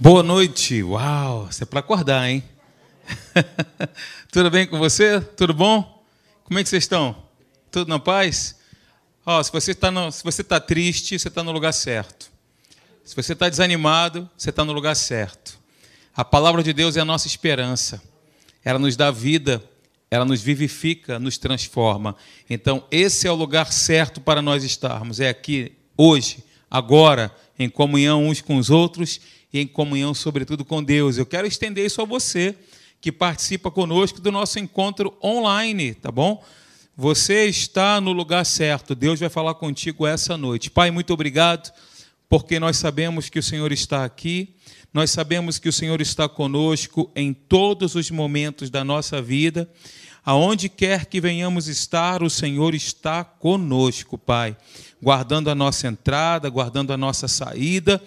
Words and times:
Boa 0.00 0.24
noite. 0.24 0.82
Uau, 0.82 1.46
isso 1.48 1.62
é 1.62 1.66
para 1.66 1.78
acordar, 1.78 2.28
hein? 2.28 2.42
Tudo 4.30 4.50
bem 4.50 4.66
com 4.66 4.76
você? 4.76 5.20
Tudo 5.20 5.54
bom? 5.54 6.04
Como 6.42 6.58
é 6.58 6.64
que 6.64 6.68
vocês 6.68 6.82
estão? 6.82 7.16
Tudo 7.70 7.88
na 7.88 8.00
paz? 8.00 8.56
Ó, 9.24 9.40
se 9.40 9.52
você 9.52 9.70
está 9.70 10.10
se 10.10 10.24
você 10.24 10.42
tá 10.42 10.58
triste, 10.58 11.16
você 11.16 11.28
está 11.28 11.44
no 11.44 11.52
lugar 11.52 11.72
certo. 11.72 12.28
Se 13.04 13.14
você 13.14 13.34
está 13.34 13.48
desanimado, 13.48 14.28
você 14.36 14.50
está 14.50 14.64
no 14.64 14.72
lugar 14.72 14.96
certo. 14.96 15.58
A 16.14 16.24
palavra 16.24 16.60
de 16.60 16.72
Deus 16.72 16.96
é 16.96 17.00
a 17.00 17.04
nossa 17.04 17.28
esperança. 17.28 18.02
Ela 18.64 18.80
nos 18.80 18.96
dá 18.96 19.12
vida, 19.12 19.62
ela 20.10 20.24
nos 20.24 20.42
vivifica, 20.42 21.20
nos 21.20 21.38
transforma. 21.38 22.16
Então, 22.50 22.84
esse 22.90 23.28
é 23.28 23.30
o 23.30 23.36
lugar 23.36 23.72
certo 23.72 24.20
para 24.20 24.42
nós 24.42 24.64
estarmos. 24.64 25.20
É 25.20 25.28
aqui, 25.28 25.72
hoje, 25.96 26.42
agora, 26.68 27.34
em 27.56 27.68
comunhão 27.68 28.26
uns 28.26 28.40
com 28.40 28.56
os 28.56 28.70
outros 28.70 29.20
e 29.54 29.60
em 29.60 29.66
comunhão, 29.68 30.12
sobretudo, 30.12 30.64
com 30.64 30.82
Deus. 30.82 31.16
Eu 31.16 31.24
quero 31.24 31.46
estender 31.46 31.86
isso 31.86 32.02
a 32.02 32.04
você 32.04 32.56
que 33.00 33.12
participa 33.12 33.70
conosco 33.70 34.20
do 34.20 34.32
nosso 34.32 34.58
encontro 34.58 35.16
online, 35.22 35.94
tá 35.94 36.10
bom? 36.10 36.42
Você 36.96 37.46
está 37.46 38.00
no 38.00 38.12
lugar 38.12 38.44
certo. 38.44 38.96
Deus 38.96 39.20
vai 39.20 39.28
falar 39.28 39.54
contigo 39.54 40.08
essa 40.08 40.36
noite. 40.36 40.72
Pai, 40.72 40.90
muito 40.90 41.14
obrigado, 41.14 41.72
porque 42.28 42.58
nós 42.58 42.78
sabemos 42.78 43.28
que 43.28 43.38
o 43.38 43.42
Senhor 43.42 43.70
está 43.70 44.04
aqui. 44.04 44.56
Nós 44.92 45.12
sabemos 45.12 45.60
que 45.60 45.68
o 45.68 45.72
Senhor 45.72 46.00
está 46.00 46.28
conosco 46.28 47.08
em 47.14 47.32
todos 47.32 47.94
os 47.94 48.10
momentos 48.10 48.70
da 48.70 48.82
nossa 48.82 49.22
vida. 49.22 49.70
Aonde 50.24 50.68
quer 50.68 51.06
que 51.06 51.20
venhamos 51.20 51.68
estar, 51.68 52.22
o 52.24 52.30
Senhor 52.30 52.74
está 52.74 53.22
conosco, 53.22 54.16
Pai, 54.18 54.56
guardando 55.00 55.50
a 55.50 55.54
nossa 55.54 55.86
entrada, 55.86 56.48
guardando 56.48 56.92
a 56.92 56.96
nossa 56.96 57.28
saída, 57.28 58.02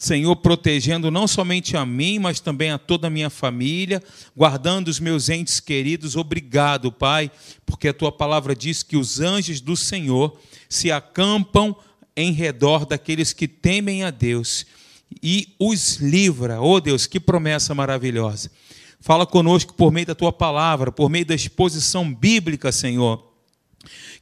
Senhor, 0.00 0.34
protegendo 0.36 1.10
não 1.10 1.28
somente 1.28 1.76
a 1.76 1.84
mim, 1.84 2.18
mas 2.18 2.40
também 2.40 2.70
a 2.70 2.78
toda 2.78 3.08
a 3.08 3.10
minha 3.10 3.28
família, 3.28 4.02
guardando 4.34 4.88
os 4.88 4.98
meus 4.98 5.28
entes 5.28 5.60
queridos. 5.60 6.16
Obrigado, 6.16 6.90
Pai, 6.90 7.30
porque 7.66 7.88
a 7.88 7.92
tua 7.92 8.10
palavra 8.10 8.56
diz 8.56 8.82
que 8.82 8.96
os 8.96 9.20
anjos 9.20 9.60
do 9.60 9.76
Senhor 9.76 10.40
se 10.70 10.90
acampam 10.90 11.76
em 12.16 12.32
redor 12.32 12.86
daqueles 12.86 13.34
que 13.34 13.46
temem 13.46 14.02
a 14.02 14.10
Deus 14.10 14.64
e 15.22 15.54
os 15.58 15.96
livra. 15.96 16.62
Oh 16.62 16.80
Deus, 16.80 17.06
que 17.06 17.20
promessa 17.20 17.74
maravilhosa. 17.74 18.50
Fala 19.00 19.26
conosco 19.26 19.74
por 19.74 19.92
meio 19.92 20.06
da 20.06 20.14
tua 20.14 20.32
palavra, 20.32 20.90
por 20.90 21.10
meio 21.10 21.26
da 21.26 21.34
exposição 21.34 22.10
bíblica, 22.10 22.72
Senhor 22.72 23.30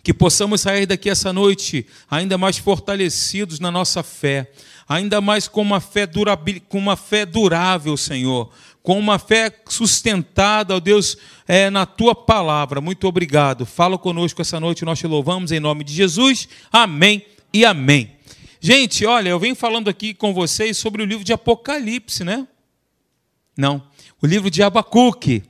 que 0.02 0.14
possamos 0.14 0.60
sair 0.60 0.86
daqui 0.86 1.10
essa 1.10 1.32
noite 1.32 1.86
ainda 2.10 2.38
mais 2.38 2.58
fortalecidos 2.58 3.60
na 3.60 3.70
nossa 3.70 4.02
fé, 4.02 4.50
ainda 4.88 5.20
mais 5.20 5.48
com 5.48 5.60
uma 5.60 5.80
fé, 5.80 6.06
durabil, 6.06 6.62
com 6.68 6.78
uma 6.78 6.96
fé 6.96 7.26
durável, 7.26 7.96
Senhor, 7.96 8.50
com 8.82 8.98
uma 8.98 9.18
fé 9.18 9.52
sustentada, 9.68 10.74
ó 10.74 10.80
Deus, 10.80 11.18
é, 11.46 11.68
na 11.68 11.84
tua 11.84 12.14
palavra. 12.14 12.80
Muito 12.80 13.06
obrigado. 13.06 13.66
Fala 13.66 13.98
conosco 13.98 14.40
essa 14.40 14.58
noite, 14.58 14.84
nós 14.84 14.98
te 14.98 15.06
louvamos 15.06 15.52
em 15.52 15.60
nome 15.60 15.84
de 15.84 15.92
Jesus. 15.92 16.48
Amém 16.72 17.22
e 17.52 17.64
amém. 17.64 18.12
Gente, 18.60 19.04
olha, 19.04 19.28
eu 19.28 19.38
venho 19.38 19.54
falando 19.54 19.88
aqui 19.88 20.14
com 20.14 20.32
vocês 20.32 20.76
sobre 20.76 21.02
o 21.02 21.06
livro 21.06 21.24
de 21.24 21.32
Apocalipse, 21.32 22.24
né? 22.24 22.46
Não, 23.56 23.82
o 24.22 24.26
livro 24.26 24.50
de 24.50 24.62
Abacuque. 24.62 25.42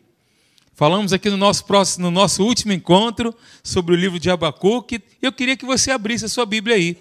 Falamos 0.79 1.12
aqui 1.12 1.29
no 1.29 1.37
nosso, 1.37 1.65
próximo, 1.65 2.05
no 2.05 2.11
nosso 2.12 2.45
último 2.45 2.73
encontro 2.73 3.34
sobre 3.65 3.97
o 3.97 3.98
livro 3.98 4.17
de 4.17 4.31
Abacuque. 4.31 5.03
Eu 5.20 5.33
queria 5.33 5.57
que 5.57 5.67
você 5.67 5.91
abrisse 5.91 6.25
a 6.25 6.29
sua 6.29 6.47
Bíblia 6.47 6.77
aí 6.77 6.97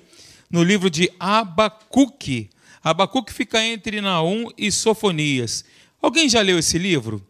no 0.49 0.63
livro 0.63 0.89
de 0.89 1.11
Abacuque. 1.19 2.49
Abacuque 2.83 3.31
fica 3.31 3.63
entre 3.63 4.01
Naum 4.01 4.49
e 4.57 4.71
Sofonias. 4.71 5.63
Alguém 6.01 6.27
já 6.27 6.41
leu 6.41 6.57
esse 6.57 6.79
livro? 6.79 7.23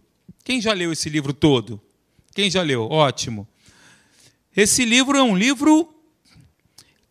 Quem 0.45 0.61
já 0.61 0.71
leu 0.71 0.93
esse 0.93 1.09
livro 1.09 1.33
todo? 1.33 1.81
Quem 2.33 2.49
já 2.49 2.61
leu? 2.61 2.83
Ótimo. 2.83 3.45
Esse 4.55 4.85
livro 4.85 5.17
é 5.17 5.23
um 5.23 5.35
livro 5.35 5.93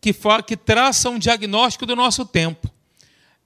que, 0.01 0.15
que 0.47 0.57
traça 0.57 1.11
um 1.11 1.19
diagnóstico 1.19 1.85
do 1.85 1.95
nosso 1.95 2.25
tempo. 2.25 2.73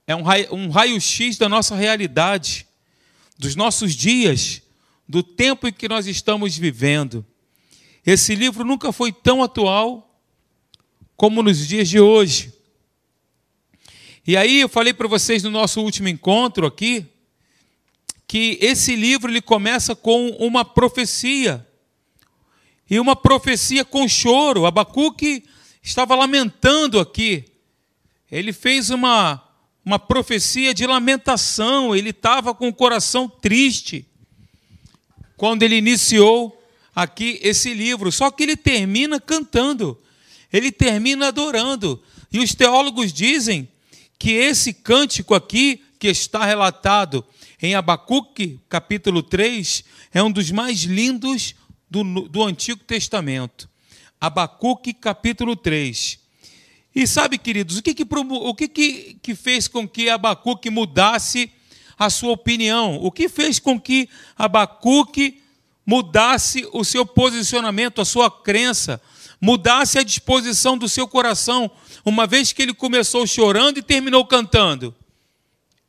É 0.08 0.16
um 0.16 0.70
raio-x 0.70 1.38
da 1.38 1.50
nossa 1.50 1.76
realidade, 1.76 2.66
dos 3.38 3.58
nossos 3.58 3.94
dias, 3.94 4.61
do 5.12 5.22
tempo 5.22 5.68
em 5.68 5.74
que 5.74 5.90
nós 5.90 6.08
estamos 6.08 6.58
vivendo. 6.58 7.26
Esse 8.06 8.34
livro 8.34 8.64
nunca 8.64 8.94
foi 8.94 9.12
tão 9.12 9.44
atual 9.44 10.18
como 11.18 11.44
nos 11.44 11.68
dias 11.68 11.90
de 11.90 12.00
hoje. 12.00 12.54
E 14.26 14.38
aí 14.38 14.62
eu 14.62 14.70
falei 14.70 14.94
para 14.94 15.10
vocês 15.10 15.44
no 15.44 15.52
nosso 15.52 15.82
último 15.82 16.08
encontro 16.08 16.66
aqui 16.66 17.06
que 18.26 18.58
esse 18.62 18.96
livro 18.96 19.30
ele 19.30 19.42
começa 19.42 19.94
com 19.94 20.30
uma 20.40 20.64
profecia. 20.64 21.68
E 22.90 22.98
uma 22.98 23.14
profecia 23.14 23.84
com 23.84 24.08
choro. 24.08 24.66
Abacuque 24.66 25.44
estava 25.84 26.16
lamentando 26.16 27.02
aqui. 27.02 27.44
Ele 28.32 28.54
fez 28.54 28.90
uma, 28.90 29.44
uma 29.84 30.00
profecia 30.00 30.74
de 30.74 30.88
lamentação, 30.88 31.94
ele 31.94 32.12
estava 32.12 32.56
com 32.56 32.70
o 32.70 32.74
coração 32.74 33.28
triste 33.28 34.08
quando 35.42 35.64
ele 35.64 35.76
iniciou 35.76 36.64
aqui 36.96 37.40
esse 37.42 37.74
livro. 37.74 38.12
Só 38.12 38.30
que 38.30 38.44
ele 38.44 38.56
termina 38.56 39.20
cantando 39.20 39.98
ele 40.52 40.72
termina 40.72 41.28
adorando. 41.28 42.02
E 42.32 42.40
os 42.40 42.54
teólogos 42.54 43.14
dizem 43.14 43.68
que 44.20 44.32
esse 44.32 44.74
cântico 44.74 45.34
aqui, 45.34 45.82
que 45.98 46.08
está 46.08 46.46
relatado 46.46 47.26
em 47.62 47.76
Abacuque, 47.76 48.60
capítulo 48.68 49.24
3, 49.24 49.84
é 50.14 50.22
um 50.22 50.32
dos 50.32 50.52
mais 50.52 50.82
lindos 50.82 51.56
do, 51.90 52.04
do 52.28 52.44
Antigo 52.44 52.84
Testamento. 52.84 53.70
Abacuque, 54.20 54.94
capítulo 54.94 55.56
3. 55.56 56.20
E 56.94 57.08
sabe, 57.08 57.38
queridos, 57.38 57.78
o 57.78 57.82
que, 57.82 57.94
que, 57.94 58.06
o 58.06 58.54
que, 58.54 58.68
que, 58.68 59.18
que 59.22 59.36
fez 59.36 59.68
com 59.68 59.88
que 59.88 60.10
Abacuque 60.10 60.70
mudasse 60.70 61.52
a 62.06 62.10
sua 62.10 62.32
opinião? 62.32 62.98
O 63.02 63.12
que 63.12 63.30
fez 63.30 63.60
com 63.60 63.80
que 63.80 64.10
Abacuque 64.36 65.42
mudasse 65.86 66.68
o 66.74 66.84
seu 66.84 67.06
posicionamento, 67.06 68.02
a 68.02 68.06
sua 68.06 68.30
crença? 68.30 69.02
mudasse 69.42 69.98
a 69.98 70.04
disposição 70.04 70.78
do 70.78 70.88
seu 70.88 71.08
coração, 71.08 71.72
uma 72.06 72.28
vez 72.28 72.54
que 72.54 72.62
ele 72.62 72.76
começou 72.76 73.26
chorando 73.26 73.80
e 73.80 73.82
terminou 73.82 74.24
cantando? 74.24 74.96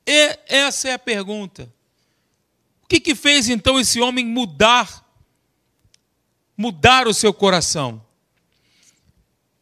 E 0.06 0.39
essa 0.49 0.89
é 0.89 0.95
a 0.95 0.99
pergunta. 0.99 1.71
O 2.83 2.89
que, 2.89 2.99
que 2.99 3.15
fez 3.15 3.50
então 3.50 3.79
esse 3.79 4.00
homem 4.00 4.25
mudar, 4.25 5.06
mudar 6.56 7.06
o 7.06 7.12
seu 7.12 7.34
coração? 7.34 8.03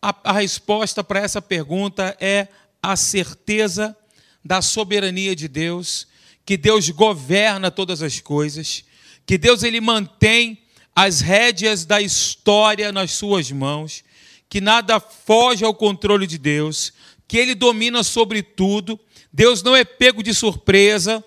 A, 0.00 0.15
a 0.22 0.32
resposta 0.34 1.03
para 1.03 1.19
essa 1.19 1.43
pergunta 1.43 2.17
é 2.21 2.47
a 2.81 2.94
certeza 2.94 3.97
da 4.43 4.62
soberania 4.62 5.34
de 5.34 5.49
Deus, 5.49 6.06
que 6.44 6.56
Deus 6.56 6.88
governa 6.90 7.70
todas 7.70 8.02
as 8.02 8.20
coisas, 8.20 8.84
que 9.26 9.38
Deus 9.38 9.62
ele 9.62 9.80
mantém 9.80 10.58
as 10.94 11.20
rédeas 11.20 11.84
da 11.84 12.00
história 12.00 12.92
nas 12.92 13.12
suas 13.12 13.50
mãos, 13.50 14.02
que 14.48 14.60
nada 14.60 14.98
foge 14.98 15.64
ao 15.64 15.72
controle 15.72 16.26
de 16.26 16.36
Deus, 16.36 16.92
que 17.28 17.38
Ele 17.38 17.54
domina 17.54 18.02
sobre 18.02 18.42
tudo, 18.42 18.98
Deus 19.32 19.62
não 19.62 19.76
é 19.76 19.84
pego 19.84 20.22
de 20.22 20.34
surpresa, 20.34 21.24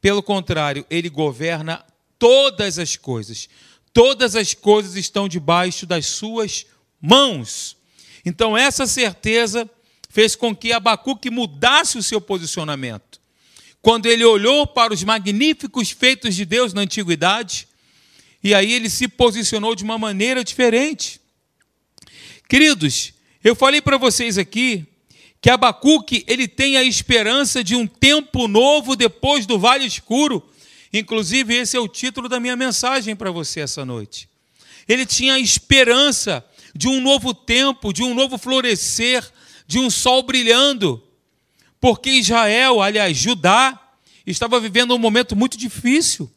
pelo 0.00 0.22
contrário, 0.22 0.84
Ele 0.90 1.08
governa 1.08 1.82
todas 2.18 2.78
as 2.78 2.94
coisas, 2.96 3.48
todas 3.92 4.36
as 4.36 4.52
coisas 4.52 4.94
estão 4.94 5.26
debaixo 5.26 5.86
das 5.86 6.06
Suas 6.06 6.66
mãos. 7.00 7.76
Então, 8.24 8.56
essa 8.56 8.86
certeza 8.86 9.68
fez 10.10 10.36
com 10.36 10.54
que 10.54 10.72
Abacuque 10.72 11.30
mudasse 11.30 11.96
o 11.96 12.02
seu 12.02 12.20
posicionamento. 12.20 13.18
Quando 13.86 14.06
ele 14.06 14.24
olhou 14.24 14.66
para 14.66 14.92
os 14.92 15.04
magníficos 15.04 15.92
feitos 15.92 16.34
de 16.34 16.44
Deus 16.44 16.74
na 16.74 16.80
antiguidade, 16.80 17.68
e 18.42 18.52
aí 18.52 18.72
ele 18.72 18.90
se 18.90 19.06
posicionou 19.06 19.76
de 19.76 19.84
uma 19.84 19.96
maneira 19.96 20.42
diferente. 20.42 21.20
Queridos, 22.48 23.12
eu 23.44 23.54
falei 23.54 23.80
para 23.80 23.96
vocês 23.96 24.38
aqui 24.38 24.84
que 25.40 25.48
Abacuque 25.48 26.24
ele 26.26 26.48
tem 26.48 26.76
a 26.76 26.82
esperança 26.82 27.62
de 27.62 27.76
um 27.76 27.86
tempo 27.86 28.48
novo 28.48 28.96
depois 28.96 29.46
do 29.46 29.56
vale 29.56 29.86
escuro. 29.86 30.44
Inclusive, 30.92 31.54
esse 31.54 31.76
é 31.76 31.80
o 31.80 31.86
título 31.86 32.28
da 32.28 32.40
minha 32.40 32.56
mensagem 32.56 33.14
para 33.14 33.30
você 33.30 33.60
essa 33.60 33.84
noite. 33.84 34.28
Ele 34.88 35.06
tinha 35.06 35.34
a 35.34 35.38
esperança 35.38 36.44
de 36.74 36.88
um 36.88 37.00
novo 37.00 37.32
tempo, 37.32 37.92
de 37.92 38.02
um 38.02 38.14
novo 38.14 38.36
florescer, 38.36 39.24
de 39.64 39.78
um 39.78 39.88
sol 39.88 40.24
brilhando. 40.24 41.00
Porque 41.80 42.10
Israel, 42.10 42.82
aliás, 42.82 43.16
Judá, 43.16 43.85
estava 44.26 44.58
vivendo 44.58 44.94
um 44.94 44.98
momento 44.98 45.36
muito 45.36 45.56
difícil. 45.56 46.30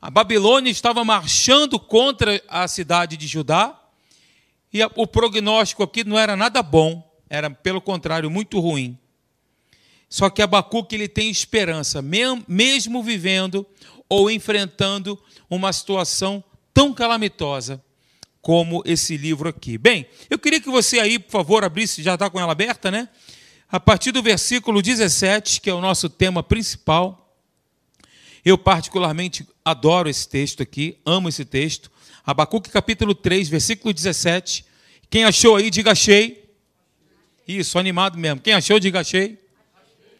A 0.00 0.10
Babilônia 0.10 0.70
estava 0.70 1.04
marchando 1.04 1.78
contra 1.78 2.42
a 2.48 2.66
cidade 2.66 3.16
de 3.16 3.26
Judá 3.26 3.78
e 4.72 4.80
o 4.96 5.06
prognóstico 5.06 5.82
aqui 5.82 6.04
não 6.04 6.18
era 6.18 6.36
nada 6.36 6.62
bom, 6.62 7.06
era 7.28 7.50
pelo 7.50 7.80
contrário 7.80 8.30
muito 8.30 8.58
ruim. 8.58 8.98
Só 10.08 10.28
que 10.28 10.42
Abacuque 10.42 10.96
ele 10.96 11.06
tem 11.06 11.30
esperança, 11.30 12.02
mesmo 12.48 13.02
vivendo 13.02 13.64
ou 14.08 14.30
enfrentando 14.30 15.16
uma 15.48 15.72
situação 15.72 16.42
tão 16.74 16.92
calamitosa 16.92 17.82
como 18.42 18.82
esse 18.84 19.16
livro 19.16 19.48
aqui. 19.48 19.78
Bem, 19.78 20.06
eu 20.28 20.38
queria 20.38 20.60
que 20.60 20.70
você 20.70 20.98
aí, 20.98 21.18
por 21.18 21.30
favor, 21.30 21.62
abrisse, 21.62 22.02
já 22.02 22.14
está 22.14 22.28
com 22.28 22.40
ela 22.40 22.52
aberta, 22.52 22.90
né? 22.90 23.08
A 23.72 23.78
partir 23.78 24.10
do 24.10 24.20
versículo 24.20 24.82
17, 24.82 25.60
que 25.60 25.70
é 25.70 25.74
o 25.74 25.80
nosso 25.80 26.08
tema 26.08 26.42
principal. 26.42 27.36
Eu 28.44 28.58
particularmente 28.58 29.46
adoro 29.64 30.08
esse 30.08 30.28
texto 30.28 30.60
aqui, 30.60 30.98
amo 31.06 31.28
esse 31.28 31.44
texto. 31.44 31.88
Abacuque 32.26 32.68
capítulo 32.68 33.14
3, 33.14 33.48
versículo 33.48 33.94
17. 33.94 34.64
Quem 35.08 35.22
achou 35.22 35.54
aí, 35.54 35.70
diga 35.70 35.92
achei. 35.92 36.50
Isso, 37.46 37.78
animado 37.78 38.18
mesmo. 38.18 38.40
Quem 38.40 38.54
achou, 38.54 38.80
diga 38.80 39.00
achei. 39.00 39.38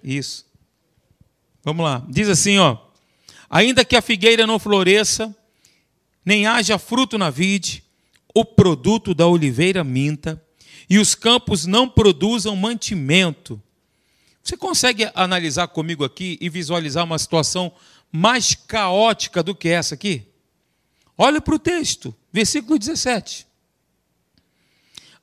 Isso. 0.03 0.46
Vamos 1.64 1.85
lá. 1.85 2.05
Diz 2.08 2.29
assim, 2.29 2.56
ó: 2.58 2.79
Ainda 3.49 3.85
que 3.85 3.96
a 3.96 4.03
figueira 4.03 4.46
não 4.46 4.61
floresça, 4.61 5.35
nem 6.25 6.46
haja 6.46 6.79
fruto 6.79 7.19
na 7.19 7.31
vide, 7.31 7.82
o 8.32 8.44
produto 8.44 9.12
da 9.12 9.26
oliveira 9.26 9.82
minta, 9.82 10.41
e 10.91 10.99
os 10.99 11.15
campos 11.15 11.67
não 11.67 11.89
produzam 11.89 12.57
mantimento. 12.57 13.63
Você 14.43 14.57
consegue 14.57 15.09
analisar 15.15 15.69
comigo 15.69 16.05
aqui 16.05 16.37
e 16.41 16.49
visualizar 16.49 17.05
uma 17.05 17.19
situação 17.19 17.73
mais 18.11 18.57
caótica 18.57 19.41
do 19.41 19.55
que 19.55 19.69
essa 19.69 19.95
aqui? 19.95 20.27
Olha 21.17 21.41
para 21.41 21.55
o 21.55 21.61
texto, 21.61 22.13
versículo 22.33 22.77
17. 22.77 23.47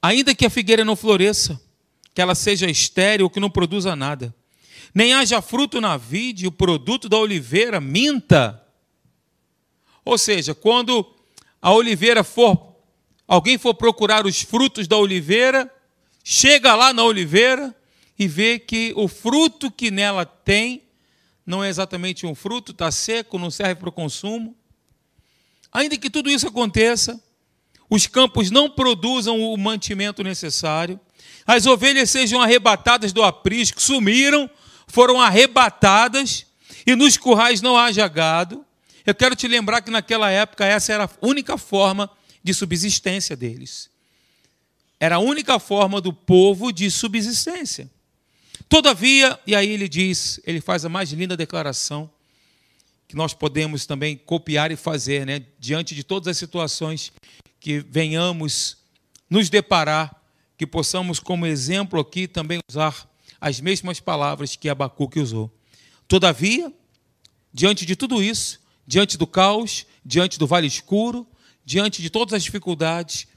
Ainda 0.02 0.34
que 0.34 0.46
a 0.46 0.50
figueira 0.50 0.86
não 0.86 0.96
floresça, 0.96 1.60
que 2.14 2.22
ela 2.22 2.34
seja 2.34 2.70
estéril, 2.70 3.30
que 3.30 3.40
não 3.40 3.50
produza 3.50 3.94
nada, 3.94 4.34
nem 4.96 5.14
haja 5.14 5.42
fruto 5.42 5.82
na 5.82 5.98
vide, 5.98 6.48
o 6.48 6.52
produto 6.52 7.10
da 7.10 7.18
oliveira 7.18 7.82
minta. 7.82 8.64
Ou 10.06 10.18
seja, 10.18 10.56
quando 10.56 11.14
a 11.62 11.74
oliveira 11.74 12.24
for, 12.24 12.77
alguém 13.28 13.58
for 13.58 13.74
procurar 13.74 14.26
os 14.26 14.42
frutos 14.42 14.88
da 14.88 14.98
oliveira, 14.98 15.72
chega 16.24 16.76
lá 16.76 16.94
na 16.94 17.04
oliveira 17.04 17.76
e 18.18 18.28
vê 18.28 18.58
que 18.58 18.94
o 18.96 19.08
fruto 19.08 19.70
que 19.70 19.92
nela 19.92 20.26
tem 20.26 20.84
não 21.46 21.64
é 21.64 21.70
exatamente 21.70 22.26
um 22.26 22.36
fruto, 22.36 22.72
está 22.72 22.92
seco, 22.92 23.40
não 23.40 23.50
serve 23.50 23.76
para 23.76 23.90
o 23.90 23.92
consumo. 23.92 24.56
Ainda 25.72 25.98
que 25.98 26.10
tudo 26.10 26.30
isso 26.30 26.48
aconteça, 26.48 27.22
os 27.90 28.06
campos 28.08 28.52
não 28.52 28.70
produzam 28.70 29.40
o 29.40 29.56
mantimento 29.58 30.24
necessário, 30.24 31.00
as 31.46 31.66
ovelhas 31.66 32.10
sejam 32.10 32.42
arrebatadas 32.42 33.14
do 33.14 33.24
aprisco, 33.24 33.82
sumiram, 33.82 34.50
foram 34.88 35.22
arrebatadas 35.22 36.46
e 36.86 36.96
nos 36.96 37.16
currais 37.16 37.62
não 37.62 37.78
haja 37.78 38.08
gado. 38.08 38.66
Eu 39.06 39.16
quero 39.16 39.36
te 39.36 39.48
lembrar 39.48 39.82
que 39.82 39.90
naquela 39.90 40.30
época 40.30 40.66
essa 40.66 40.92
era 40.92 41.06
a 41.06 41.10
única 41.22 41.58
forma 41.58 42.10
de 42.48 42.54
subsistência 42.54 43.36
deles. 43.36 43.90
Era 45.00 45.18
a 45.18 45.20
única 45.20 45.60
forma 45.60 46.00
do 46.00 46.14
povo 46.14 46.72
de 46.72 46.90
subsistência. 46.90 47.90
Todavia, 48.70 49.38
e 49.46 49.54
aí 49.54 49.70
ele 49.70 49.90
diz, 49.90 50.40
ele 50.46 50.62
faz 50.62 50.86
a 50.86 50.90
mais 50.90 51.12
linda 51.12 51.36
declaração 51.36 52.10
que 53.06 53.16
nós 53.16 53.34
podemos 53.34 53.86
também 53.86 54.18
copiar 54.18 54.72
e 54.72 54.76
fazer, 54.76 55.26
né, 55.26 55.46
diante 55.60 55.94
de 55.94 56.04
todas 56.04 56.28
as 56.30 56.38
situações 56.38 57.12
que 57.60 57.80
venhamos 57.80 58.78
nos 59.30 59.50
deparar, 59.50 60.16
que 60.58 60.66
possamos 60.66 61.20
como 61.20 61.46
exemplo 61.46 62.00
aqui 62.00 62.28
também 62.28 62.60
usar 62.70 63.10
as 63.40 63.60
mesmas 63.60 64.00
palavras 64.00 64.56
que 64.56 64.70
Abacuque 64.70 65.20
usou. 65.20 65.54
Todavia, 66.08 66.74
diante 67.54 67.86
de 67.86 67.96
tudo 67.96 68.24
isso, 68.24 68.60
diante 68.86 69.18
do 69.18 69.28
caos, 69.28 69.86
diante 70.06 70.40
do 70.40 70.48
vale 70.48 70.68
escuro, 70.68 71.28
diante 71.68 72.02
de 72.02 72.10
todas 72.10 72.34
as 72.34 72.44
dificuldades, 72.44 73.28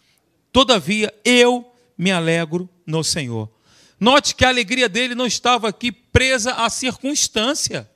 todavia 0.52 1.12
eu 1.24 1.74
me 1.98 2.12
alegro 2.12 2.70
no 2.86 3.02
Senhor. 3.02 3.50
Note 3.98 4.36
que 4.36 4.44
a 4.44 4.48
alegria 4.48 4.88
dele 4.88 5.16
não 5.16 5.26
estava 5.26 5.68
aqui 5.68 5.90
presa 5.90 6.52
à 6.52 6.70
circunstância. 6.70 7.90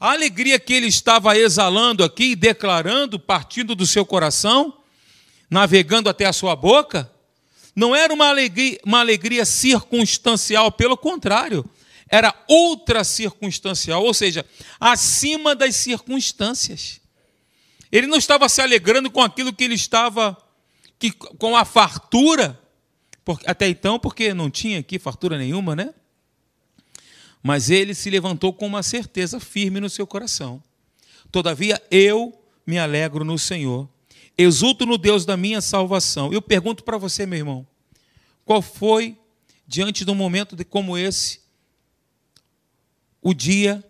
A 0.00 0.12
alegria 0.12 0.58
que 0.58 0.72
ele 0.72 0.86
estava 0.86 1.36
exalando 1.36 2.02
aqui, 2.02 2.34
declarando, 2.34 3.20
partindo 3.20 3.74
do 3.74 3.86
seu 3.86 4.06
coração, 4.06 4.78
navegando 5.50 6.08
até 6.08 6.24
a 6.24 6.32
sua 6.32 6.56
boca, 6.56 7.12
não 7.76 7.94
era 7.94 8.10
uma 8.10 8.28
alegria, 8.28 8.80
uma 8.86 9.00
alegria 9.00 9.44
circunstancial, 9.44 10.72
pelo 10.72 10.96
contrário, 10.96 11.62
era 12.08 12.34
outra 12.48 13.04
circunstancial, 13.04 14.02
ou 14.02 14.14
seja, 14.14 14.46
acima 14.80 15.54
das 15.54 15.76
circunstâncias. 15.76 17.02
Ele 17.90 18.06
não 18.06 18.18
estava 18.18 18.48
se 18.48 18.60
alegrando 18.60 19.10
com 19.10 19.20
aquilo 19.20 19.52
que 19.52 19.64
ele 19.64 19.74
estava, 19.74 20.36
que, 20.98 21.10
com 21.12 21.56
a 21.56 21.64
fartura, 21.64 22.60
porque, 23.24 23.48
até 23.48 23.68
então, 23.68 23.98
porque 23.98 24.32
não 24.34 24.50
tinha 24.50 24.80
aqui 24.80 24.98
fartura 24.98 25.38
nenhuma, 25.38 25.74
né? 25.76 25.94
Mas 27.42 27.70
ele 27.70 27.94
se 27.94 28.10
levantou 28.10 28.52
com 28.52 28.66
uma 28.66 28.82
certeza 28.82 29.38
firme 29.40 29.80
no 29.80 29.88
seu 29.88 30.06
coração. 30.06 30.62
Todavia, 31.30 31.80
eu 31.90 32.38
me 32.66 32.78
alegro 32.78 33.24
no 33.24 33.38
Senhor 33.38 33.88
Exulto 34.40 34.86
no 34.86 34.96
Deus 34.96 35.24
da 35.24 35.36
minha 35.36 35.60
salvação. 35.60 36.32
Eu 36.32 36.40
pergunto 36.40 36.84
para 36.84 36.96
você, 36.96 37.26
meu 37.26 37.40
irmão, 37.40 37.66
qual 38.44 38.62
foi, 38.62 39.18
diante 39.66 40.04
de 40.04 40.10
um 40.12 40.14
momento 40.14 40.54
de, 40.54 40.64
como 40.64 40.96
esse, 40.96 41.40
o 43.20 43.34
dia 43.34 43.84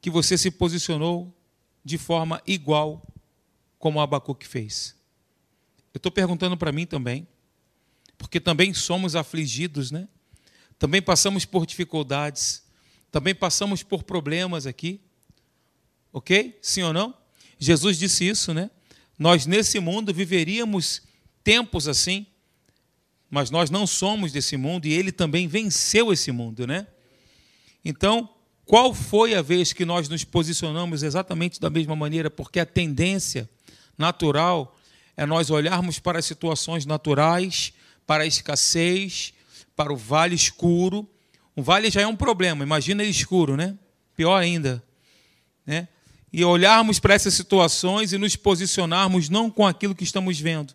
que 0.00 0.10
você 0.10 0.36
se 0.36 0.50
posicionou 0.50 1.32
de 1.84 1.96
forma 1.98 2.42
igual 2.44 3.00
como 3.82 4.00
Abacuque 4.00 4.46
fez? 4.46 4.94
Eu 5.92 5.96
estou 5.98 6.12
perguntando 6.12 6.56
para 6.56 6.70
mim 6.70 6.86
também, 6.86 7.26
porque 8.16 8.38
também 8.38 8.72
somos 8.72 9.16
afligidos, 9.16 9.90
né? 9.90 10.06
Também 10.78 11.02
passamos 11.02 11.44
por 11.44 11.66
dificuldades, 11.66 12.62
também 13.10 13.34
passamos 13.34 13.82
por 13.82 14.04
problemas 14.04 14.68
aqui, 14.68 15.00
ok? 16.12 16.56
Sim 16.62 16.82
ou 16.82 16.92
não? 16.92 17.12
Jesus 17.58 17.98
disse 17.98 18.24
isso, 18.24 18.54
né? 18.54 18.70
nós 19.18 19.46
nesse 19.46 19.80
mundo 19.80 20.14
viveríamos 20.14 21.02
tempos 21.42 21.88
assim, 21.88 22.24
mas 23.28 23.50
nós 23.50 23.68
não 23.68 23.84
somos 23.84 24.30
desse 24.30 24.56
mundo 24.56 24.86
e 24.86 24.92
ele 24.92 25.10
também 25.10 25.48
venceu 25.48 26.12
esse 26.12 26.30
mundo, 26.30 26.68
né? 26.68 26.86
Então, 27.84 28.28
qual 28.64 28.94
foi 28.94 29.34
a 29.34 29.42
vez 29.42 29.72
que 29.72 29.84
nós 29.84 30.08
nos 30.08 30.22
posicionamos 30.22 31.02
exatamente 31.02 31.60
da 31.60 31.68
mesma 31.68 31.96
maneira? 31.96 32.30
Porque 32.30 32.60
a 32.60 32.66
tendência 32.66 33.50
natural 33.96 34.76
é 35.16 35.26
nós 35.26 35.50
olharmos 35.50 35.98
para 35.98 36.18
as 36.18 36.24
situações 36.24 36.86
naturais, 36.86 37.72
para 38.06 38.24
a 38.24 38.26
escassez, 38.26 39.32
para 39.76 39.92
o 39.92 39.96
vale 39.96 40.34
escuro. 40.34 41.08
O 41.54 41.62
vale 41.62 41.90
já 41.90 42.00
é 42.00 42.06
um 42.06 42.16
problema, 42.16 42.64
imagina 42.64 43.02
ele 43.02 43.10
escuro, 43.10 43.56
né? 43.56 43.76
Pior 44.16 44.36
ainda, 44.36 44.82
né? 45.66 45.88
e 46.32 46.44
olharmos 46.44 46.98
para 46.98 47.14
essas 47.14 47.34
situações 47.34 48.12
e 48.12 48.18
nos 48.18 48.34
posicionarmos 48.34 49.28
não 49.28 49.50
com 49.50 49.66
aquilo 49.66 49.94
que 49.94 50.02
estamos 50.02 50.40
vendo, 50.40 50.74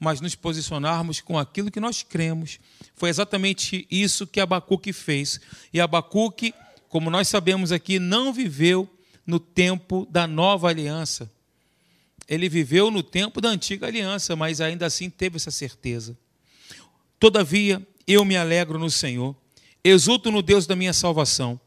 mas 0.00 0.20
nos 0.20 0.34
posicionarmos 0.34 1.20
com 1.20 1.38
aquilo 1.38 1.70
que 1.70 1.78
nós 1.78 2.02
cremos. 2.02 2.58
Foi 2.94 3.08
exatamente 3.08 3.86
isso 3.90 4.26
que 4.26 4.40
Abacuque 4.40 4.92
fez. 4.92 5.40
E 5.72 5.80
Abacuque, 5.80 6.52
como 6.88 7.08
nós 7.08 7.28
sabemos 7.28 7.70
aqui, 7.70 7.98
não 7.98 8.32
viveu 8.32 8.88
no 9.24 9.38
tempo 9.38 10.06
da 10.10 10.26
nova 10.26 10.68
aliança. 10.68 11.30
Ele 12.28 12.48
viveu 12.48 12.90
no 12.90 13.02
tempo 13.02 13.40
da 13.40 13.48
antiga 13.48 13.86
aliança, 13.86 14.34
mas 14.34 14.60
ainda 14.60 14.86
assim 14.86 15.08
teve 15.08 15.36
essa 15.36 15.50
certeza. 15.50 16.16
Todavia, 17.18 17.86
eu 18.06 18.24
me 18.24 18.36
alegro 18.36 18.78
no 18.78 18.90
Senhor, 18.90 19.34
exulto 19.82 20.30
no 20.30 20.42
Deus 20.42 20.66
da 20.66 20.76
minha 20.76 20.92
salvação. 20.92 21.60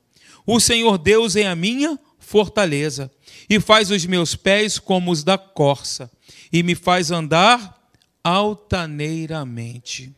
O 0.45 0.59
Senhor 0.59 0.97
Deus 0.97 1.35
é 1.35 1.47
a 1.47 1.55
minha 1.55 1.99
fortaleza, 2.19 3.11
e 3.49 3.59
faz 3.59 3.89
os 3.89 4.05
meus 4.05 4.35
pés 4.35 4.77
como 4.77 5.11
os 5.11 5.23
da 5.23 5.37
corça, 5.37 6.11
e 6.51 6.61
me 6.61 6.75
faz 6.75 7.09
andar 7.09 7.79
altaneiramente. 8.23 10.13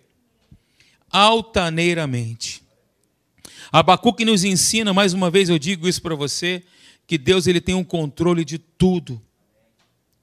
Altaneiramente. 1.09 2.61
Abacuque 3.71 4.25
nos 4.25 4.43
ensina, 4.43 4.93
mais 4.93 5.13
uma 5.13 5.29
vez 5.29 5.47
eu 5.47 5.57
digo 5.57 5.87
isso 5.87 6.01
para 6.01 6.15
você, 6.15 6.63
que 7.07 7.17
Deus 7.17 7.47
ele 7.47 7.61
tem 7.61 7.75
um 7.75 7.83
controle 7.83 8.43
de 8.43 8.57
tudo, 8.57 9.21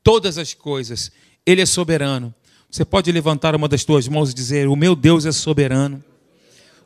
todas 0.03 0.39
as 0.39 0.55
coisas. 0.55 1.11
Ele 1.45 1.61
é 1.61 1.67
soberano. 1.67 2.35
Você 2.71 2.85
pode 2.85 3.11
levantar 3.11 3.55
uma 3.55 3.69
das 3.69 3.85
tuas 3.85 4.07
mãos 4.09 4.31
e 4.31 4.35
dizer: 4.35 4.69
O 4.69 4.77
meu 4.77 4.95
Deus 4.95 5.25
é 5.25 5.33
soberano. 5.33 6.05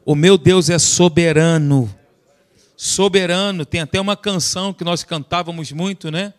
O 0.04 0.14
meu 0.14 0.37
Deus 0.38 0.71
é 0.71 0.78
soberano. 0.78 1.92
Soberano, 2.76 3.64
tem 3.64 3.81
até 3.81 4.00
uma 4.00 4.16
canção 4.16 4.73
que 4.73 4.85
nós 4.85 5.04
cantávamos 5.04 5.71
muito, 5.73 6.11
né? 6.11 6.35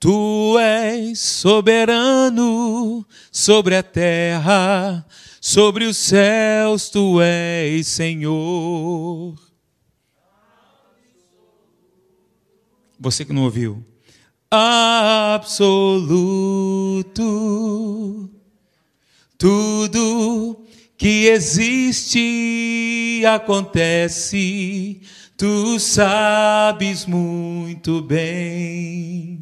Tu 0.00 0.58
és 0.58 1.20
soberano 1.20 3.06
sobre 3.30 3.76
a 3.76 3.82
terra, 3.84 5.06
sobre 5.40 5.84
os 5.84 5.96
céus, 5.96 6.88
tu 6.88 7.20
és 7.20 7.86
Senhor. 7.86 9.34
Você 12.98 13.24
que 13.24 13.32
não 13.32 13.44
ouviu, 13.44 13.84
Absoluto. 14.54 15.48
Tudo 19.38 20.66
que 20.98 21.26
existe 21.28 23.24
acontece, 23.26 25.00
tu 25.38 25.80
sabes 25.80 27.06
muito 27.06 28.02
bem. 28.02 29.38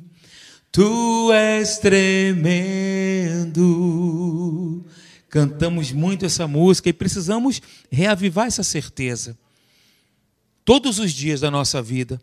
Tu 0.71 1.33
és 1.33 1.79
tremendo. 1.79 2.47
Cantamos 5.29 5.91
muito 5.91 6.25
essa 6.25 6.47
música 6.47 6.89
e 6.89 6.93
precisamos 6.93 7.61
reavivar 7.91 8.47
essa 8.47 8.63
certeza 8.63 9.37
todos 10.65 11.01
os 11.01 11.11
dias 11.11 11.41
da 11.41 11.51
nossa 11.51 11.83
vida. 11.83 12.23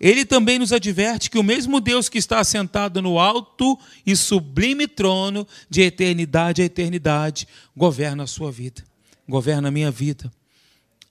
Ele 0.00 0.24
também 0.24 0.58
nos 0.58 0.72
adverte 0.72 1.28
que 1.28 1.38
o 1.38 1.42
mesmo 1.42 1.80
Deus 1.80 2.08
que 2.08 2.18
está 2.18 2.38
assentado 2.38 3.02
no 3.02 3.18
alto 3.18 3.78
e 4.06 4.14
sublime 4.14 4.86
trono 4.86 5.46
de 5.68 5.82
eternidade 5.82 6.62
a 6.62 6.64
eternidade 6.64 7.48
governa 7.76 8.22
a 8.22 8.26
sua 8.26 8.52
vida, 8.52 8.84
governa 9.28 9.68
a 9.68 9.72
minha 9.72 9.90
vida, 9.90 10.30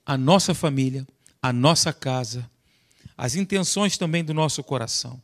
a 0.06 0.16
nossa 0.16 0.54
família, 0.54 1.06
a 1.42 1.52
nossa 1.52 1.92
casa, 1.92 2.48
as 3.16 3.34
intenções 3.34 3.98
também 3.98 4.24
do 4.24 4.32
nosso 4.32 4.62
coração. 4.62 5.20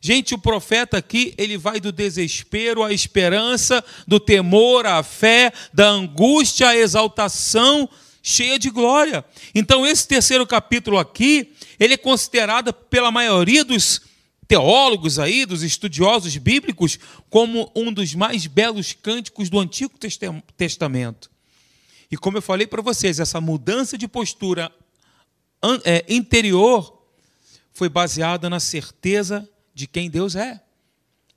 Gente, 0.00 0.34
o 0.34 0.38
profeta 0.38 0.96
aqui, 0.96 1.34
ele 1.36 1.58
vai 1.58 1.78
do 1.78 1.92
desespero 1.92 2.82
à 2.82 2.92
esperança, 2.92 3.84
do 4.06 4.18
temor 4.18 4.86
à 4.86 5.02
fé, 5.02 5.52
da 5.74 5.88
angústia 5.88 6.68
à 6.68 6.76
exaltação, 6.76 7.88
cheia 8.22 8.58
de 8.58 8.70
glória. 8.70 9.22
Então, 9.54 9.86
esse 9.86 10.08
terceiro 10.08 10.46
capítulo 10.46 10.96
aqui, 10.98 11.52
ele 11.80 11.94
é 11.94 11.96
considerado 11.96 12.74
pela 12.74 13.10
maioria 13.10 13.64
dos 13.64 14.02
teólogos 14.46 15.18
aí, 15.18 15.46
dos 15.46 15.62
estudiosos 15.62 16.36
bíblicos, 16.36 16.98
como 17.30 17.72
um 17.74 17.90
dos 17.90 18.14
mais 18.14 18.46
belos 18.46 18.92
cânticos 18.92 19.48
do 19.48 19.58
Antigo 19.58 19.94
Testamento. 20.56 21.30
E 22.10 22.16
como 22.16 22.36
eu 22.36 22.42
falei 22.42 22.66
para 22.66 22.82
vocês, 22.82 23.18
essa 23.18 23.40
mudança 23.40 23.96
de 23.96 24.06
postura 24.06 24.70
é, 25.84 26.04
interior 26.08 27.00
foi 27.72 27.88
baseada 27.88 28.50
na 28.50 28.60
certeza 28.60 29.48
de 29.72 29.86
quem 29.86 30.10
Deus 30.10 30.36
é 30.36 30.60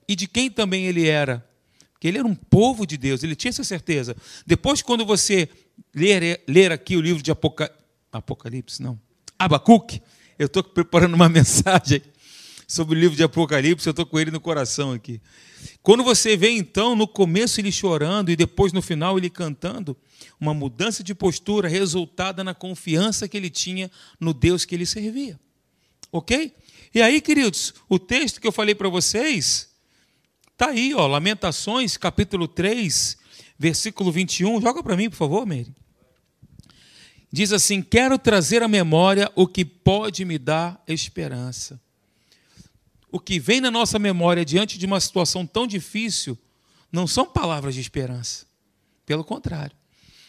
e 0.06 0.14
de 0.14 0.26
quem 0.26 0.50
também 0.50 0.86
ele 0.86 1.08
era. 1.08 1.48
Porque 1.92 2.08
ele 2.08 2.18
era 2.18 2.26
um 2.26 2.34
povo 2.34 2.86
de 2.86 2.98
Deus, 2.98 3.22
ele 3.22 3.36
tinha 3.36 3.50
essa 3.50 3.64
certeza. 3.64 4.14
Depois, 4.44 4.82
quando 4.82 5.06
você 5.06 5.48
ler, 5.94 6.42
ler 6.46 6.70
aqui 6.70 6.96
o 6.96 7.00
livro 7.00 7.22
de 7.22 7.30
Apoca... 7.30 7.72
Apocalipse, 8.12 8.82
não, 8.82 9.00
Abacuque, 9.38 10.02
eu 10.38 10.46
estou 10.46 10.62
preparando 10.62 11.14
uma 11.14 11.28
mensagem 11.30 12.02
sobre 12.66 12.96
o 12.96 13.00
livro 13.00 13.16
de 13.16 13.22
Apocalipse, 13.22 13.86
eu 13.86 13.90
estou 13.90 14.06
com 14.06 14.18
ele 14.18 14.30
no 14.30 14.40
coração 14.40 14.92
aqui. 14.92 15.20
Quando 15.82 16.02
você 16.02 16.36
vê, 16.36 16.50
então, 16.50 16.96
no 16.96 17.06
começo 17.06 17.60
ele 17.60 17.70
chorando 17.70 18.30
e 18.30 18.36
depois 18.36 18.72
no 18.72 18.82
final 18.82 19.18
ele 19.18 19.30
cantando, 19.30 19.96
uma 20.40 20.54
mudança 20.54 21.02
de 21.02 21.14
postura 21.14 21.68
resultada 21.68 22.42
na 22.42 22.54
confiança 22.54 23.28
que 23.28 23.36
ele 23.36 23.50
tinha 23.50 23.90
no 24.18 24.34
Deus 24.34 24.64
que 24.64 24.74
ele 24.74 24.86
servia. 24.86 25.38
Ok? 26.10 26.54
E 26.94 27.02
aí, 27.02 27.20
queridos, 27.20 27.74
o 27.88 27.98
texto 27.98 28.40
que 28.40 28.46
eu 28.46 28.52
falei 28.52 28.74
para 28.74 28.88
vocês 28.88 29.68
está 30.52 30.68
aí, 30.68 30.94
ó, 30.94 31.06
Lamentações, 31.06 31.96
capítulo 31.96 32.46
3, 32.46 33.16
versículo 33.58 34.12
21. 34.12 34.60
Joga 34.60 34.82
para 34.82 34.96
mim, 34.96 35.10
por 35.10 35.16
favor, 35.16 35.46
Mary. 35.46 35.74
Diz 37.34 37.52
assim: 37.52 37.82
Quero 37.82 38.16
trazer 38.16 38.62
à 38.62 38.68
memória 38.68 39.28
o 39.34 39.44
que 39.44 39.64
pode 39.64 40.24
me 40.24 40.38
dar 40.38 40.80
esperança. 40.86 41.80
O 43.10 43.18
que 43.18 43.40
vem 43.40 43.60
na 43.60 43.72
nossa 43.72 43.98
memória 43.98 44.44
diante 44.44 44.78
de 44.78 44.86
uma 44.86 45.00
situação 45.00 45.44
tão 45.44 45.66
difícil 45.66 46.38
não 46.92 47.08
são 47.08 47.26
palavras 47.26 47.74
de 47.74 47.80
esperança. 47.80 48.46
Pelo 49.04 49.24
contrário, 49.24 49.76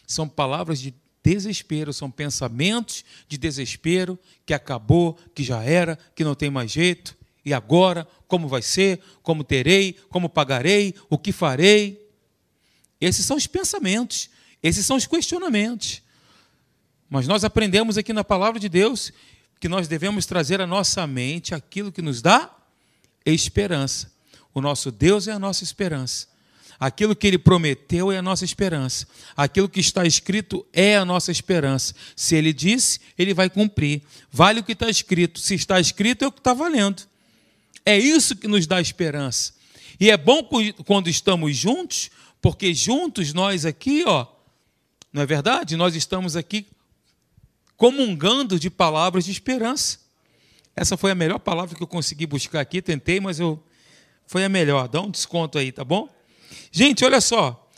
são 0.08 0.28
palavras 0.28 0.80
de 0.80 0.96
desespero, 1.24 1.94
são 1.94 2.10
pensamentos 2.10 3.06
de 3.28 3.38
desespero, 3.38 4.18
que 4.44 4.52
acabou, 4.52 5.16
que 5.36 5.44
já 5.44 5.64
era, 5.64 6.00
que 6.16 6.24
não 6.24 6.34
tem 6.34 6.50
mais 6.50 6.72
jeito, 6.72 7.16
e 7.46 7.54
agora, 7.54 8.08
como 8.28 8.48
vai 8.48 8.64
ser, 8.64 9.00
como 9.22 9.44
terei, 9.44 9.94
como 10.10 10.28
pagarei, 10.28 10.96
o 11.08 11.20
que 11.20 11.32
farei. 11.32 12.04
Esses 13.00 13.28
são 13.28 13.38
os 13.38 13.46
pensamentos, 13.46 14.28
esses 14.64 14.84
são 14.84 14.98
os 14.98 15.06
questionamentos. 15.06 16.04
Mas 17.10 17.28
nós 17.28 17.44
aprendemos 17.44 17.98
aqui 17.98 18.14
na 18.14 18.24
palavra 18.24 18.60
de 18.60 18.70
Deus 18.70 19.12
que 19.60 19.70
nós 19.70 19.88
devemos 19.88 20.26
trazer 20.26 20.60
à 20.62 20.68
nossa 20.68 21.06
mente 21.08 21.54
aquilo 21.54 21.92
que 21.92 22.02
nos 22.02 22.22
dá 22.22 22.52
esperança. 23.26 24.12
O 24.54 24.62
nosso 24.62 24.92
Deus 24.92 25.28
é 25.28 25.32
a 25.32 25.40
nossa 25.40 25.64
esperança. 25.64 26.28
Aquilo 26.80 27.16
que 27.16 27.26
ele 27.26 27.38
prometeu 27.38 28.12
é 28.12 28.18
a 28.18 28.22
nossa 28.22 28.44
esperança. 28.44 29.08
Aquilo 29.36 29.70
que 29.70 29.80
está 29.80 30.06
escrito 30.06 30.66
é 30.74 30.98
a 30.98 31.06
nossa 31.06 31.32
esperança. 31.32 31.94
Se 32.16 32.36
ele 32.36 32.52
disse, 32.52 33.00
ele 33.18 33.34
vai 33.34 33.50
cumprir. 33.50 34.02
Vale 34.32 34.60
o 34.60 34.64
que 34.64 34.74
está 34.74 34.90
escrito. 34.90 35.40
Se 35.40 35.56
está 35.56 35.80
escrito, 35.80 36.26
é 36.26 36.28
o 36.28 36.32
que 36.32 36.40
está 36.40 36.54
valendo. 36.54 37.04
É 37.86 37.98
isso 37.98 38.36
que 38.36 38.48
nos 38.48 38.68
dá 38.68 38.82
esperança. 38.82 39.54
E 40.00 40.10
é 40.10 40.18
bom 40.18 40.48
quando 40.86 41.08
estamos 41.08 41.56
juntos, 41.56 42.10
porque 42.42 42.74
juntos 42.74 43.34
nós 43.34 43.66
aqui, 43.66 44.04
ó, 44.06 44.28
não 45.14 45.22
é 45.22 45.26
verdade? 45.26 45.78
Nós 45.78 45.96
estamos 45.96 46.36
aqui 46.36 46.68
comungando 47.78 48.60
de 48.60 48.70
palavras 48.70 49.26
de 49.26 49.32
esperança. 49.32 50.00
Essa 50.76 50.98
foi 50.98 51.12
a 51.12 51.16
melhor 51.16 51.40
palavra 51.40 51.76
que 51.76 51.84
eu 51.84 51.88
consegui 51.88 52.26
buscar 52.26 52.60
aqui, 52.60 52.82
tentei, 52.82 53.20
mas 53.20 53.40
eu 53.40 53.64
foi 54.28 54.44
a 54.44 54.50
melhor. 54.50 54.88
Dá 54.88 55.02
um 55.02 55.10
desconto 55.10 55.58
aí, 55.58 55.72
tá 55.72 55.84
bom? 55.84 56.10
Gente, 56.72 57.06
olha 57.06 57.22
só. 57.22 57.70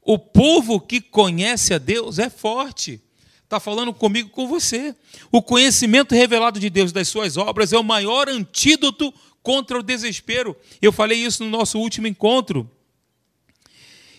O 0.00 0.18
povo 0.18 0.80
que 0.80 1.00
conhece 1.00 1.74
a 1.74 1.78
Deus 1.78 2.18
é 2.18 2.30
forte. 2.30 3.02
Está 3.42 3.60
falando 3.60 3.92
comigo, 3.92 4.30
com 4.30 4.46
você. 4.46 4.94
O 5.30 5.42
conhecimento 5.42 6.14
revelado 6.14 6.58
de 6.58 6.70
Deus 6.70 6.92
das 6.92 7.08
suas 7.08 7.36
obras 7.36 7.72
é 7.72 7.78
o 7.78 7.84
maior 7.84 8.28
antídoto 8.28 9.12
contra 9.42 9.78
o 9.78 9.82
desespero. 9.82 10.56
Eu 10.80 10.92
falei 10.92 11.18
isso 11.18 11.44
no 11.44 11.50
nosso 11.50 11.78
último 11.78 12.06
encontro. 12.06 12.70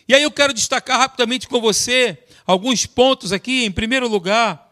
E 0.08 0.14
aí 0.14 0.24
eu 0.24 0.32
quero 0.32 0.54
destacar 0.54 1.00
rapidamente 1.00 1.48
com 1.48 1.60
você 1.60 2.18
alguns 2.46 2.86
pontos 2.86 3.34
aqui. 3.34 3.66
Em 3.66 3.72
primeiro 3.72 4.08
lugar, 4.08 4.67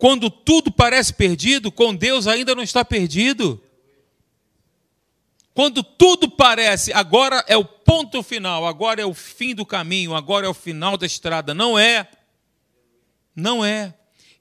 quando 0.00 0.30
tudo 0.30 0.72
parece 0.72 1.12
perdido, 1.12 1.70
com 1.70 1.94
Deus 1.94 2.26
ainda 2.26 2.54
não 2.54 2.62
está 2.62 2.82
perdido. 2.82 3.62
Quando 5.52 5.82
tudo 5.82 6.30
parece, 6.30 6.90
agora 6.90 7.44
é 7.46 7.54
o 7.54 7.66
ponto 7.66 8.22
final, 8.22 8.66
agora 8.66 9.02
é 9.02 9.04
o 9.04 9.12
fim 9.12 9.54
do 9.54 9.66
caminho, 9.66 10.14
agora 10.14 10.46
é 10.46 10.48
o 10.48 10.54
final 10.54 10.96
da 10.96 11.04
estrada. 11.04 11.52
Não 11.52 11.78
é. 11.78 12.10
Não 13.36 13.62
é. 13.62 13.92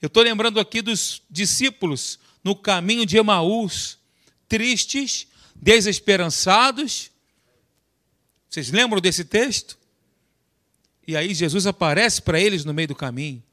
Eu 0.01 0.07
estou 0.07 0.23
lembrando 0.23 0.61
aqui 0.61 0.81
dos 0.81 1.21
discípulos 1.29 2.17
no 2.41 2.55
caminho 2.55 3.05
de 3.05 3.17
Emaús, 3.17 3.97
tristes, 4.47 5.27
desesperançados. 5.53 7.11
Vocês 8.49 8.71
lembram 8.71 9.01
desse 9.01 9.25
texto? 9.25 9.77
E 11.05 11.17
aí 11.17 11.33
Jesus 11.33 11.67
aparece 11.67 12.21
para 12.21 12.39
eles 12.39 12.63
no 12.63 12.73
meio 12.73 12.87
do 12.87 12.95
caminho. 12.95 13.43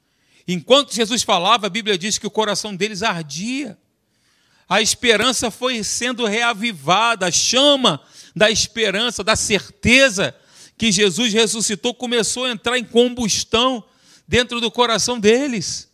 Enquanto 0.47 0.93
Jesus 0.93 1.23
falava, 1.23 1.67
a 1.67 1.69
Bíblia 1.69 1.97
diz 1.97 2.17
que 2.17 2.27
o 2.27 2.31
coração 2.31 2.75
deles 2.75 3.03
ardia 3.03 3.77
a 4.69 4.81
esperança 4.81 5.49
foi 5.49 5.81
sendo 5.83 6.25
reavivada, 6.25 7.27
a 7.27 7.31
chama 7.31 8.01
da 8.35 8.51
esperança, 8.51 9.23
da 9.23 9.35
certeza 9.35 10.35
que 10.77 10.91
Jesus 10.91 11.33
ressuscitou 11.33 11.93
começou 11.93 12.45
a 12.45 12.51
entrar 12.51 12.77
em 12.77 12.83
combustão 12.83 13.83
dentro 14.27 14.59
do 14.59 14.69
coração 14.69 15.19
deles. 15.19 15.89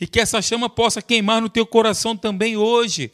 E 0.00 0.06
que 0.06 0.20
essa 0.20 0.40
chama 0.40 0.70
possa 0.70 1.02
queimar 1.02 1.42
no 1.42 1.48
teu 1.48 1.66
coração 1.66 2.16
também 2.16 2.56
hoje. 2.56 3.10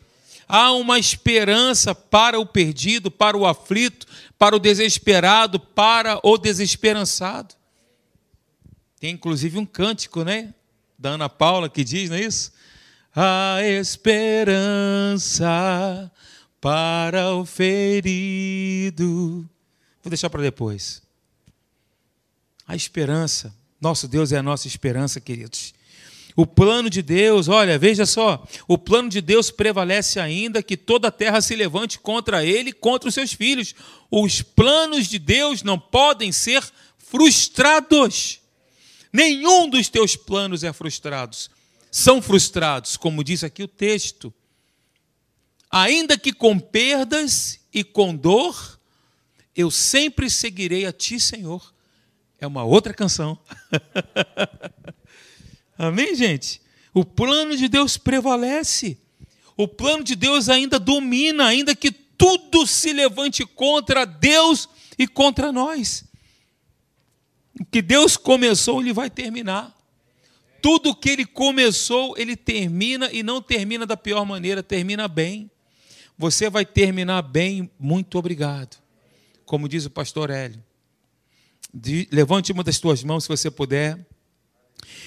Há 0.46 0.72
uma 0.72 0.98
esperança 0.98 1.94
para 1.94 2.38
o 2.38 2.44
perdido, 2.44 3.10
para 3.10 3.34
o 3.34 3.46
aflito, 3.46 4.06
para 4.38 4.54
o 4.54 4.58
desesperado, 4.58 5.58
para 5.58 6.20
o 6.22 6.36
desesperançado. 6.36 7.54
Tem 9.04 9.12
inclusive 9.12 9.58
um 9.58 9.66
cântico, 9.66 10.24
né? 10.24 10.54
Da 10.98 11.10
Ana 11.10 11.28
Paula 11.28 11.68
que 11.68 11.84
diz, 11.84 12.08
não 12.08 12.16
é 12.16 12.22
isso? 12.22 12.50
a 13.14 13.58
esperança 13.62 15.46
para 16.58 17.34
o 17.34 17.44
ferido. 17.44 19.46
Vou 20.02 20.08
deixar 20.08 20.30
para 20.30 20.40
depois. 20.40 21.02
A 22.66 22.74
esperança. 22.74 23.54
Nosso 23.78 24.08
Deus 24.08 24.32
é 24.32 24.38
a 24.38 24.42
nossa 24.42 24.66
esperança, 24.66 25.20
queridos. 25.20 25.74
O 26.34 26.46
plano 26.46 26.88
de 26.88 27.02
Deus, 27.02 27.46
olha, 27.46 27.78
veja 27.78 28.06
só, 28.06 28.42
o 28.66 28.78
plano 28.78 29.10
de 29.10 29.20
Deus 29.20 29.50
prevalece 29.50 30.18
ainda 30.18 30.62
que 30.62 30.78
toda 30.78 31.08
a 31.08 31.12
terra 31.12 31.42
se 31.42 31.54
levante 31.54 31.98
contra 31.98 32.42
ele, 32.42 32.72
contra 32.72 33.10
os 33.10 33.14
seus 33.14 33.34
filhos. 33.34 33.74
Os 34.10 34.40
planos 34.40 35.08
de 35.08 35.18
Deus 35.18 35.62
não 35.62 35.78
podem 35.78 36.32
ser 36.32 36.64
frustrados. 36.96 38.42
Nenhum 39.14 39.70
dos 39.70 39.88
teus 39.88 40.16
planos 40.16 40.64
é 40.64 40.72
frustrado 40.72 41.36
são 41.94 42.20
frustrados, 42.20 42.96
como 42.96 43.22
diz 43.22 43.44
aqui 43.44 43.62
o 43.62 43.68
texto. 43.68 44.34
Ainda 45.70 46.18
que 46.18 46.32
com 46.32 46.58
perdas 46.58 47.60
e 47.72 47.84
com 47.84 48.16
dor, 48.16 48.80
eu 49.54 49.70
sempre 49.70 50.28
seguirei 50.28 50.86
a 50.86 50.92
ti, 50.92 51.20
Senhor. 51.20 51.72
É 52.40 52.48
uma 52.48 52.64
outra 52.64 52.92
canção. 52.92 53.38
Amém, 55.78 56.16
gente? 56.16 56.60
O 56.92 57.04
plano 57.04 57.56
de 57.56 57.68
Deus 57.68 57.96
prevalece. 57.96 58.98
O 59.56 59.68
plano 59.68 60.02
de 60.02 60.16
Deus 60.16 60.48
ainda 60.48 60.80
domina, 60.80 61.46
ainda 61.46 61.76
que 61.76 61.92
tudo 61.92 62.66
se 62.66 62.92
levante 62.92 63.46
contra 63.46 64.04
Deus 64.04 64.68
e 64.98 65.06
contra 65.06 65.52
nós. 65.52 66.04
O 67.60 67.64
que 67.64 67.80
Deus 67.80 68.16
começou, 68.16 68.80
Ele 68.80 68.92
vai 68.92 69.08
terminar. 69.08 69.74
Tudo 70.60 70.94
que 70.94 71.10
Ele 71.10 71.24
começou, 71.24 72.16
Ele 72.18 72.36
termina 72.36 73.10
e 73.12 73.22
não 73.22 73.40
termina 73.40 73.86
da 73.86 73.96
pior 73.96 74.24
maneira, 74.24 74.62
termina 74.62 75.06
bem. 75.06 75.50
Você 76.16 76.48
vai 76.48 76.64
terminar 76.64 77.22
bem, 77.22 77.70
muito 77.78 78.18
obrigado. 78.18 78.76
Como 79.44 79.68
diz 79.68 79.84
o 79.84 79.90
pastor 79.90 80.30
Hélio. 80.30 80.62
levante 82.10 82.52
uma 82.52 82.64
das 82.64 82.78
tuas 82.78 83.02
mãos, 83.04 83.24
se 83.24 83.28
você 83.28 83.50
puder, 83.50 83.98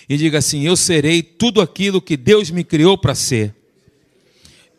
e 0.08 0.18
diga 0.18 0.38
assim: 0.38 0.66
Eu 0.66 0.76
serei 0.76 1.22
tudo 1.22 1.62
aquilo 1.62 2.02
que 2.02 2.18
Deus 2.18 2.50
me 2.50 2.64
criou 2.64 2.98
para 2.98 3.16
ser. 3.16 3.56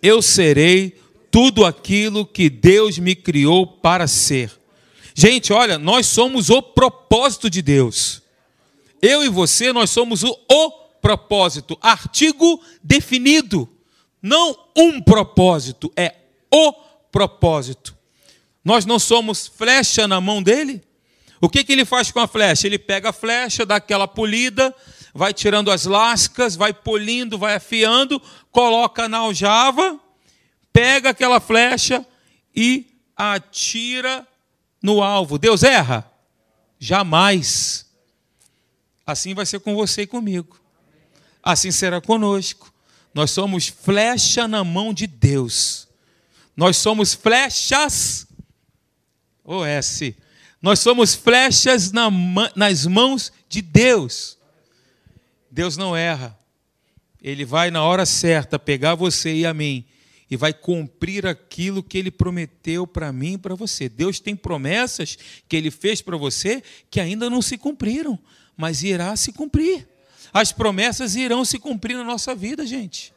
Eu 0.03 0.23
serei 0.23 0.97
tudo 1.31 1.65
aquilo 1.65 2.25
que 2.25 2.49
Deus 2.49 2.99
me 2.99 3.15
criou 3.15 3.67
para 3.67 4.07
ser. 4.07 4.53
Gente, 5.21 5.53
olha, 5.53 5.81
nós 5.81 6.07
somos 6.07 6.49
o 6.49 6.63
propósito 6.63 7.51
de 7.51 7.61
Deus. 7.61 8.23
Eu 9.03 9.25
e 9.25 9.29
você, 9.29 9.73
nós 9.73 9.91
somos 9.91 10.23
o, 10.23 10.31
o 10.49 10.71
propósito, 11.03 11.77
artigo 11.83 12.63
definido. 12.85 13.69
Não 14.23 14.57
um 14.77 15.03
propósito, 15.03 15.93
é 15.97 16.15
o 16.55 16.73
propósito. 17.11 17.97
Nós 18.65 18.87
não 18.87 18.97
somos 19.01 19.49
flecha 19.49 20.07
na 20.07 20.21
mão 20.21 20.41
dele? 20.41 20.81
O 21.41 21.49
que, 21.49 21.65
que 21.65 21.73
ele 21.73 21.85
faz 21.85 22.13
com 22.13 22.21
a 22.21 22.29
flecha? 22.29 22.69
Ele 22.69 22.79
pega 22.79 23.09
a 23.09 23.13
flecha, 23.13 23.67
dá 23.67 23.75
aquela 23.75 24.07
polida, 24.07 24.73
vai 25.13 25.35
tirando 25.35 25.73
as 25.73 25.85
lascas, 25.85 26.55
vai 26.55 26.73
polindo, 26.73 27.37
vai 27.37 27.57
afiando, 27.57 28.23
coloca 28.53 29.09
na 29.09 29.19
aljava, 29.19 29.99
pega 30.73 31.11
aquela 31.11 31.41
flecha 31.41 32.07
e 32.55 32.87
atira 33.17 34.25
no 34.83 35.03
alvo. 35.03 35.39
Deus 35.39 35.63
erra? 35.63 36.11
Jamais. 36.79 37.87
Assim 39.07 39.35
vai 39.35 39.47
ser 39.47 39.61
com 39.61 39.75
você 39.75 40.03
e 40.03 40.07
comigo. 40.07 40.61
Assim 41.43 41.71
será 41.71 42.01
conosco. 42.01 42.73
Nós 43.13 43.31
somos 43.31 43.69
flecha 43.69 44.47
na 44.47 44.63
mão 44.63 44.93
de 44.93 45.07
Deus. 45.07 45.89
Nós 46.57 46.77
somos 46.77 47.15
flechas. 47.15 48.27
O 49.45 49.65
S. 49.65 50.17
Nós 50.61 50.81
somos 50.81 51.15
flechas 51.15 51.91
na, 51.93 52.11
nas 52.55 52.85
mãos 52.87 53.33
de 53.49 53.63
Deus. 53.63 54.37
Deus 55.51 55.77
não 55.77 55.97
erra. 55.97 56.39
Ele 57.23 57.45
vai 57.45 57.71
na 57.71 57.83
hora 57.83 58.05
certa 58.05 58.59
pegar 58.59 58.95
você 58.95 59.35
e 59.35 59.47
a 59.47 59.55
mim 59.55 59.85
e 60.31 60.37
vai 60.37 60.53
cumprir 60.53 61.27
aquilo 61.27 61.83
que 61.83 61.97
ele 61.97 62.11
prometeu 62.11 62.87
para 62.87 63.13
mim 63.13 63.35
e 63.35 63.39
para 63.39 63.55
você. 63.55 63.89
Deus 63.89 64.21
tem 64.21 64.37
promessas 64.37 65.17
que 65.49 65.57
ele 65.57 65.71
fez 65.71 66.03
para 66.03 66.17
você 66.17 66.63
que 66.91 67.01
ainda 67.01 67.31
não 67.31 67.41
se 67.41 67.57
cumpriram, 67.57 68.19
mas 68.57 68.83
irá 68.83 69.17
se 69.17 69.33
cumprir. 69.33 69.89
As 70.33 70.53
promessas 70.53 71.17
irão 71.17 71.45
se 71.45 71.59
cumprir 71.59 71.97
na 71.97 72.05
nossa 72.05 72.35
vida, 72.35 72.67
gente. 72.67 73.13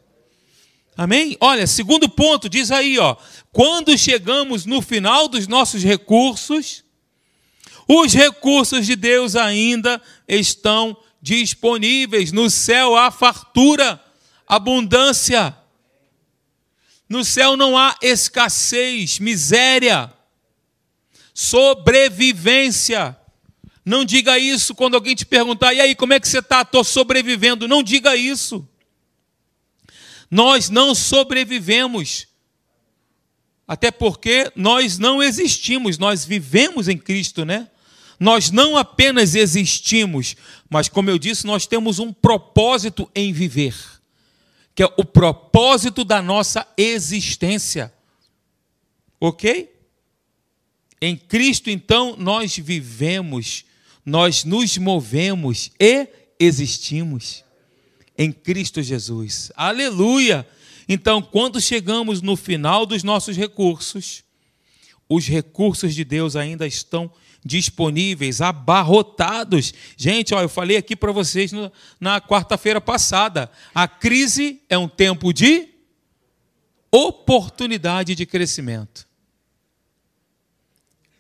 Amém? 0.96 1.38
Olha, 1.40 1.66
segundo 1.68 2.08
ponto, 2.08 2.50
diz 2.50 2.72
aí, 2.72 2.98
ó, 3.00 3.16
quando 3.52 3.98
chegamos 3.98 4.66
no 4.66 4.82
final 4.82 5.28
dos 5.28 5.48
nossos 5.48 5.84
recursos, 5.84 6.84
os 7.88 8.14
recursos 8.14 8.86
de 8.86 8.96
Deus 8.96 9.36
ainda 9.36 10.02
estão 10.28 10.96
disponíveis. 11.22 12.32
No 12.32 12.50
céu 12.50 12.96
há 12.96 13.12
fartura, 13.12 14.02
abundância. 14.48 15.56
No 17.12 17.26
céu 17.26 17.58
não 17.58 17.78
há 17.78 17.98
escassez, 18.02 19.20
miséria, 19.20 20.14
sobrevivência. 21.34 23.18
Não 23.84 24.06
diga 24.06 24.40
isso 24.40 24.74
quando 24.74 24.96
alguém 24.96 25.14
te 25.14 25.26
perguntar, 25.26 25.74
e 25.74 25.82
aí, 25.82 25.94
como 25.94 26.14
é 26.14 26.22
que 26.22 26.28
você 26.30 26.40
está? 26.40 26.62
Estou 26.62 26.86
sobrevivendo. 26.86 27.68
Não 27.68 27.84
diga 27.84 28.16
isso. 28.16 28.66
Nós 30.32 30.70
não 30.70 30.96
sobrevivemos. 30.96 32.28
Até 33.68 33.92
porque 33.92 34.50
nós 34.56 34.98
não 34.98 35.22
existimos, 35.22 35.98
nós 35.98 36.24
vivemos 36.24 36.88
em 36.88 36.98
Cristo, 36.98 37.44
né? 37.44 37.68
Nós 38.18 38.52
não 38.52 38.78
apenas 38.78 39.36
existimos, 39.36 40.38
mas, 40.70 40.88
como 40.88 41.10
eu 41.10 41.20
disse, 41.20 41.46
nós 41.46 41.68
temos 41.68 42.00
um 42.00 42.14
propósito 42.14 43.12
em 43.14 43.34
viver, 43.34 43.76
que 44.74 44.84
é 44.84 44.90
o 44.98 45.06
propósito 45.06 46.04
da 46.04 46.22
nossa 46.22 46.66
existência. 46.78 47.94
Ok? 49.20 49.70
Em 51.02 51.18
Cristo, 51.18 51.70
então, 51.70 52.16
nós 52.18 52.58
vivemos, 52.58 53.66
nós 54.06 54.44
nos 54.44 54.78
movemos 54.78 55.72
e 55.80 56.08
existimos. 56.40 57.44
Em 58.18 58.32
Cristo 58.32 58.82
Jesus. 58.82 59.52
Aleluia! 59.56 60.48
Então, 60.88 61.22
quando 61.22 61.62
chegamos 61.62 62.22
no 62.22 62.36
final 62.36 62.86
dos 62.86 63.04
nossos 63.04 63.38
recursos, 63.38 64.24
os 65.08 65.28
recursos 65.28 65.96
de 65.96 66.04
Deus 66.04 66.36
ainda 66.36 66.68
estão 66.68 67.12
disponíveis, 67.12 67.22
abarrotados. 68.42 69.74
Gente, 69.98 70.34
ó, 70.34 70.42
eu 70.42 70.50
falei 70.50 70.78
aqui 70.78 70.96
para 70.96 71.12
vocês 71.12 71.52
no, 71.52 71.72
na 72.00 72.22
quarta-feira 72.22 72.80
passada: 72.80 73.52
a 73.74 73.88
crise 73.88 74.62
é 74.70 74.78
um 74.78 74.88
tempo 74.88 75.34
de 75.34 75.70
oportunidade 76.92 78.16
de 78.16 78.26
crescimento. 78.26 79.08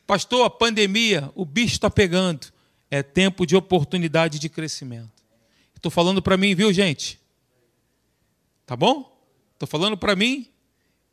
Pastor, 0.06 0.46
a 0.46 0.50
pandemia, 0.50 1.32
o 1.36 1.46
bicho 1.46 1.76
está 1.76 1.90
pegando. 1.90 2.48
É 2.90 3.02
tempo 3.02 3.46
de 3.46 3.56
oportunidade 3.56 4.38
de 4.38 4.50
crescimento. 4.50 5.24
Estou 5.74 5.90
falando 5.90 6.22
para 6.22 6.36
mim, 6.36 6.54
viu, 6.54 6.74
gente? 6.74 7.18
Tá 8.66 8.76
bom? 8.76 9.18
Estou 9.54 9.68
falando 9.68 9.98
para 9.98 10.16
mim 10.16 10.48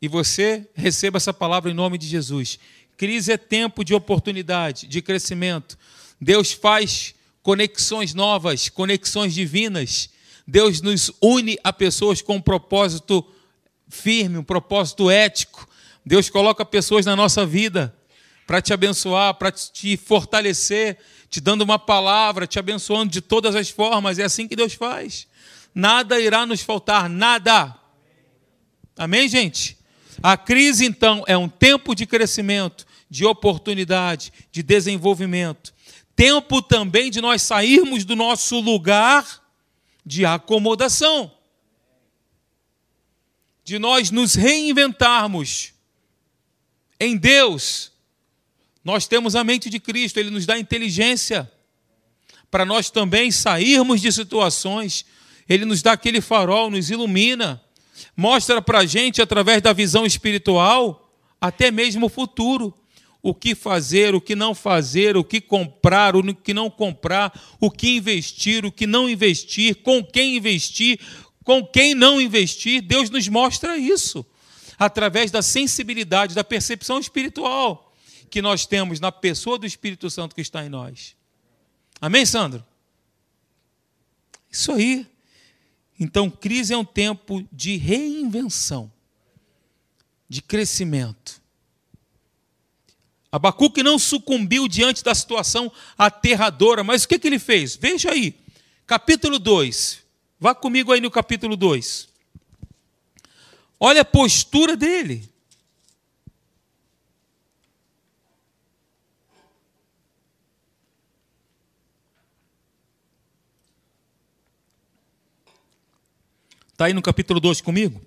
e 0.01 0.07
você 0.07 0.69
receba 0.73 1.17
essa 1.17 1.33
palavra 1.33 1.71
em 1.71 1.73
nome 1.73 1.97
de 1.97 2.07
Jesus. 2.07 2.59
Crise 2.99 3.31
é 3.31 3.37
tempo 3.37 3.81
de 3.81 3.93
oportunidade, 3.93 4.85
de 4.85 5.01
crescimento. 5.01 5.77
Deus 6.19 6.51
faz 6.51 7.15
conexões 7.41 8.13
novas, 8.13 8.67
conexões 8.67 9.33
divinas. 9.33 10.09
Deus 10.45 10.81
nos 10.81 11.09
une 11.21 11.57
a 11.63 11.71
pessoas 11.71 12.21
com 12.21 12.35
um 12.35 12.41
propósito 12.41 13.25
firme, 13.87 14.37
um 14.37 14.43
propósito 14.43 15.09
ético. 15.09 15.65
Deus 16.05 16.29
coloca 16.29 16.65
pessoas 16.65 17.05
na 17.05 17.15
nossa 17.15 17.45
vida 17.45 17.95
para 18.45 18.61
te 18.61 18.73
abençoar, 18.73 19.33
para 19.35 19.49
te 19.49 19.95
fortalecer, 19.95 20.97
te 21.29 21.39
dando 21.39 21.61
uma 21.61 21.79
palavra, 21.79 22.45
te 22.45 22.59
abençoando 22.59 23.13
de 23.13 23.21
todas 23.21 23.55
as 23.55 23.69
formas. 23.69 24.19
É 24.19 24.25
assim 24.25 24.45
que 24.45 24.57
Deus 24.57 24.73
faz. 24.73 25.25
Nada 25.73 26.19
irá 26.19 26.45
nos 26.45 26.59
faltar, 26.59 27.07
nada. 27.07 27.73
Amém, 28.97 29.29
gente? 29.29 29.77
A 30.21 30.35
crise, 30.35 30.85
então, 30.85 31.23
é 31.27 31.37
um 31.37 31.47
tempo 31.47 31.95
de 31.95 32.05
crescimento, 32.05 32.88
de 33.09 33.25
oportunidade, 33.25 34.31
de 34.51 34.61
desenvolvimento. 34.61 35.73
Tempo 36.15 36.61
também 36.61 37.09
de 37.09 37.21
nós 37.21 37.41
sairmos 37.41 38.05
do 38.05 38.15
nosso 38.15 38.59
lugar 38.59 39.43
de 40.05 40.25
acomodação. 40.25 41.31
De 43.63 43.79
nós 43.79 44.11
nos 44.11 44.35
reinventarmos. 44.35 45.73
Em 46.99 47.15
Deus, 47.15 47.91
nós 48.83 49.07
temos 49.07 49.35
a 49.35 49.43
mente 49.43 49.69
de 49.69 49.79
Cristo, 49.79 50.17
Ele 50.17 50.29
nos 50.29 50.45
dá 50.45 50.59
inteligência 50.59 51.49
para 52.51 52.65
nós 52.65 52.89
também 52.89 53.31
sairmos 53.31 54.01
de 54.01 54.11
situações. 54.11 55.05
Ele 55.47 55.65
nos 55.65 55.81
dá 55.81 55.93
aquele 55.93 56.21
farol, 56.21 56.69
nos 56.69 56.89
ilumina, 56.89 57.61
mostra 58.15 58.61
para 58.61 58.79
a 58.79 58.85
gente, 58.85 59.21
através 59.21 59.61
da 59.61 59.73
visão 59.73 60.05
espiritual, 60.05 61.11
até 61.39 61.71
mesmo 61.71 62.07
o 62.07 62.09
futuro 62.09 62.73
o 63.21 63.33
que 63.33 63.53
fazer, 63.53 64.15
o 64.15 64.21
que 64.21 64.35
não 64.35 64.55
fazer, 64.55 65.17
o 65.17 65.23
que 65.23 65.41
comprar, 65.41 66.15
o 66.15 66.33
que 66.33 66.53
não 66.53 66.69
comprar, 66.69 67.57
o 67.59 67.69
que 67.69 67.97
investir, 67.97 68.65
o 68.65 68.71
que 68.71 68.87
não 68.87 69.09
investir, 69.09 69.75
com 69.75 70.03
quem 70.03 70.37
investir, 70.37 70.99
com 71.43 71.65
quem 71.65 71.93
não 71.93 72.21
investir. 72.21 72.81
Deus 72.81 73.09
nos 73.09 73.27
mostra 73.27 73.77
isso 73.77 74.25
através 74.77 75.31
da 75.31 75.41
sensibilidade, 75.41 76.33
da 76.33 76.43
percepção 76.43 76.99
espiritual 76.99 77.93
que 78.29 78.41
nós 78.41 78.65
temos 78.65 78.99
na 78.99 79.11
pessoa 79.11 79.57
do 79.57 79.65
Espírito 79.65 80.09
Santo 80.09 80.35
que 80.35 80.41
está 80.41 80.63
em 80.63 80.69
nós. 80.69 81.15
Amém, 81.99 82.25
Sandro? 82.25 82.63
Isso 84.49 84.71
aí. 84.71 85.05
Então, 85.99 86.29
crise 86.29 86.73
é 86.73 86.77
um 86.77 86.85
tempo 86.85 87.45
de 87.51 87.75
reinvenção. 87.75 88.91
de 90.29 90.43
crescimento. 90.43 91.38
Abacuque 93.31 93.83
não 93.83 93.99
sucumbiu 93.99 94.67
diante 94.67 95.03
da 95.03 95.13
situação 95.13 95.71
aterradora, 95.97 96.83
mas 96.83 97.03
o 97.03 97.07
que, 97.07 97.19
que 97.19 97.27
ele 97.27 97.37
fez? 97.37 97.75
Veja 97.75 98.11
aí, 98.11 98.35
capítulo 98.87 99.37
2. 99.37 100.03
Vá 100.39 100.55
comigo 100.55 100.91
aí 100.91 100.99
no 100.99 101.11
capítulo 101.11 101.55
2. 101.55 102.09
Olha 103.79 104.01
a 104.01 104.05
postura 104.05 104.75
dele. 104.75 105.29
Está 116.71 116.85
aí 116.85 116.93
no 116.93 117.01
capítulo 117.01 117.41
2 117.41 117.61
comigo? 117.61 118.01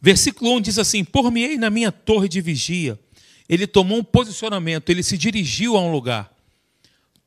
Versículo 0.00 0.54
1 0.56 0.60
diz 0.62 0.78
assim: 0.78 1.04
Por-me-ei 1.04 1.58
na 1.58 1.68
minha 1.70 1.92
torre 1.92 2.28
de 2.28 2.40
vigia. 2.40 2.98
Ele 3.48 3.66
tomou 3.66 3.98
um 3.98 4.04
posicionamento, 4.04 4.90
ele 4.90 5.02
se 5.02 5.16
dirigiu 5.16 5.76
a 5.76 5.80
um 5.80 5.92
lugar. 5.92 6.32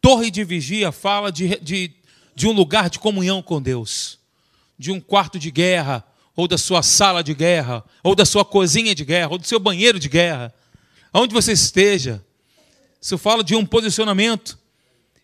Torre 0.02 0.30
de 0.30 0.44
vigia 0.44 0.92
fala 0.92 1.32
de, 1.32 1.58
de, 1.60 1.92
de 2.36 2.48
um 2.48 2.52
lugar 2.52 2.90
de 2.90 3.00
comunhão 3.00 3.42
com 3.42 3.62
Deus, 3.62 4.20
de 4.78 4.92
um 4.92 5.00
quarto 5.00 5.38
de 5.38 5.52
guerra, 5.52 6.06
ou 6.36 6.48
da 6.48 6.58
sua 6.58 6.82
sala 6.82 7.22
de 7.22 7.34
guerra, 7.34 7.84
ou 8.02 8.16
da 8.16 8.26
sua 8.26 8.46
cozinha 8.46 8.96
de 8.96 9.04
guerra, 9.04 9.32
ou 9.32 9.38
do 9.38 9.46
seu 9.46 9.60
banheiro 9.60 10.00
de 10.00 10.08
guerra, 10.08 10.54
aonde 11.12 11.34
você 11.34 11.52
esteja. 11.52 12.24
Isso 13.02 13.18
fala 13.18 13.44
de 13.44 13.56
um 13.56 13.66
posicionamento. 13.66 14.58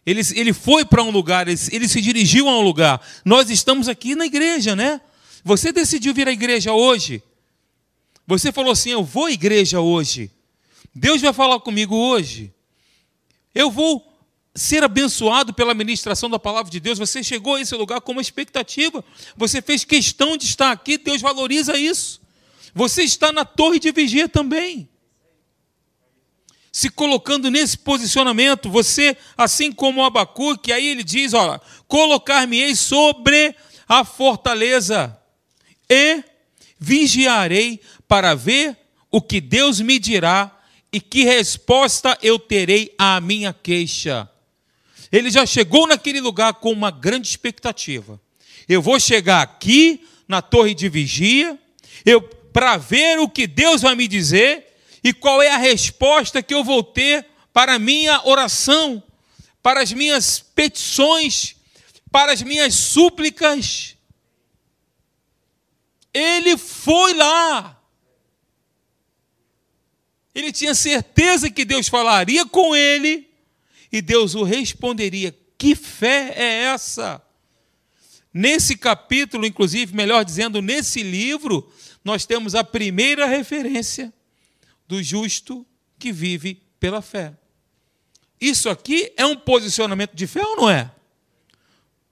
Ele, 0.06 0.22
ele 0.36 0.54
foi 0.54 0.86
para 0.86 1.02
um 1.02 1.10
lugar, 1.10 1.48
ele, 1.48 1.60
ele 1.72 1.88
se 1.88 2.02
dirigiu 2.02 2.48
a 2.48 2.58
um 2.58 2.62
lugar. 2.62 3.02
Nós 3.24 3.50
estamos 3.50 3.88
aqui 3.88 4.14
na 4.14 4.26
igreja, 4.26 4.76
né? 4.76 5.02
Você 5.44 5.72
decidiu 5.72 6.14
vir 6.14 6.28
à 6.28 6.32
igreja 6.32 6.74
hoje. 6.74 7.24
Você 8.28 8.52
falou 8.52 8.72
assim: 8.72 8.92
Eu 8.92 9.04
vou 9.04 9.26
à 9.26 9.32
igreja 9.32 9.80
hoje. 9.80 10.32
Deus 10.96 11.22
vai 11.22 11.34
falar 11.34 11.60
comigo 11.60 11.94
hoje. 11.94 12.54
Eu 13.54 13.70
vou 13.70 14.16
ser 14.56 14.82
abençoado 14.82 15.54
pela 15.54 15.74
ministração 15.74 16.30
da 16.30 16.40
palavra 16.40 16.72
de 16.72 16.80
Deus. 16.80 16.98
Você 16.98 17.22
chegou 17.22 17.56
a 17.56 17.62
esse 17.62 17.76
lugar 17.76 18.00
com 18.00 18.14
uma 18.14 18.22
expectativa. 18.22 19.04
Você 19.36 19.62
fez 19.62 19.84
questão 19.84 20.38
de 20.38 20.46
estar 20.46 20.72
aqui. 20.72 20.98
Deus 20.98 21.22
valoriza 21.22 21.78
isso. 21.78 22.22
Você 22.74 23.04
está 23.04 23.34
na 23.34 23.44
torre 23.44 23.78
de 23.78 23.92
vigia 23.92 24.30
também. 24.30 24.88
Se 26.72 26.90
colocando 26.90 27.52
nesse 27.52 27.78
posicionamento, 27.78 28.70
você, 28.70 29.18
assim 29.38 29.74
como 29.74 30.04
Abacuque, 30.04 30.72
aí 30.72 30.88
ele 30.88 31.04
diz: 31.04 31.34
olha, 31.34 31.62
colocar-me-ei 31.88 32.76
sobre 32.76 33.54
a 33.88 34.06
fortaleza 34.06 35.18
e 35.90 36.24
vigiarei 36.80 37.82
para 38.08 38.34
ver 38.34 38.78
o 39.12 39.22
que 39.22 39.40
Deus 39.42 39.80
me 39.80 40.00
dirá 40.00 40.55
e 40.96 41.02
que 41.02 41.26
resposta 41.26 42.18
eu 42.22 42.40
terei 42.40 42.96
à 42.98 43.20
minha 43.20 43.52
queixa. 43.52 44.30
Ele 45.12 45.30
já 45.30 45.46
chegou 45.46 45.86
naquele 45.86 46.22
lugar 46.22 46.54
com 46.54 46.72
uma 46.72 46.90
grande 46.90 47.28
expectativa. 47.28 48.18
Eu 48.66 48.82
vou 48.82 48.98
chegar 48.98 49.42
aqui 49.42 50.08
na 50.26 50.42
torre 50.42 50.74
de 50.74 50.88
vigia, 50.88 51.60
eu 52.06 52.22
para 52.22 52.78
ver 52.78 53.20
o 53.20 53.28
que 53.28 53.46
Deus 53.46 53.82
vai 53.82 53.94
me 53.94 54.08
dizer 54.08 54.66
e 55.04 55.12
qual 55.12 55.42
é 55.42 55.50
a 55.50 55.58
resposta 55.58 56.42
que 56.42 56.54
eu 56.54 56.64
vou 56.64 56.82
ter 56.82 57.28
para 57.52 57.74
a 57.74 57.80
minha 57.80 58.26
oração, 58.26 59.04
para 59.62 59.82
as 59.82 59.92
minhas 59.92 60.40
petições, 60.40 61.58
para 62.10 62.32
as 62.32 62.42
minhas 62.42 62.74
súplicas. 62.74 63.98
Ele 66.14 66.56
foi 66.56 67.14
lá. 67.16 67.82
Ele 70.36 70.52
tinha 70.52 70.76
certeza 70.76 71.50
que 71.50 71.66
Deus 71.66 71.88
falaria 71.88 72.46
com 72.46 72.76
ele 72.76 73.28
e 73.92 74.02
Deus 74.02 74.36
o 74.36 74.44
responderia. 74.44 75.36
Que 75.58 75.74
fé 75.74 76.34
é 76.36 76.64
essa? 76.66 77.22
Nesse 78.34 78.76
capítulo, 78.76 79.46
inclusive, 79.46 79.96
melhor 79.96 80.24
dizendo, 80.26 80.62
nesse 80.62 81.02
livro, 81.02 81.72
nós 82.04 82.26
temos 82.26 82.54
a 82.54 82.64
primeira 82.64 83.26
referência 83.26 84.14
do 84.88 85.02
justo 85.02 85.66
que 85.98 86.12
vive 86.12 86.62
pela 86.80 87.02
fé. 87.02 87.34
Isso 88.40 88.70
aqui 88.70 89.14
é 89.16 89.26
um 89.26 89.38
posicionamento 89.38 90.14
de 90.14 90.28
fé 90.28 90.46
ou 90.46 90.58
não 90.58 90.70
é? 90.70 90.92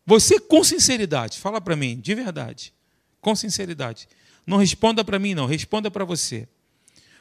Você, 0.06 0.40
com 0.40 0.64
sinceridade, 0.64 1.38
fala 1.38 1.60
para 1.60 1.76
mim, 1.76 2.00
de 2.00 2.16
verdade 2.16 2.74
com 3.24 3.36
sinceridade. 3.36 4.08
Não 4.46 4.58
responda 4.58 5.04
para 5.04 5.18
mim, 5.18 5.34
não, 5.34 5.48
responda 5.48 5.90
para 5.90 6.04
você. 6.04 6.48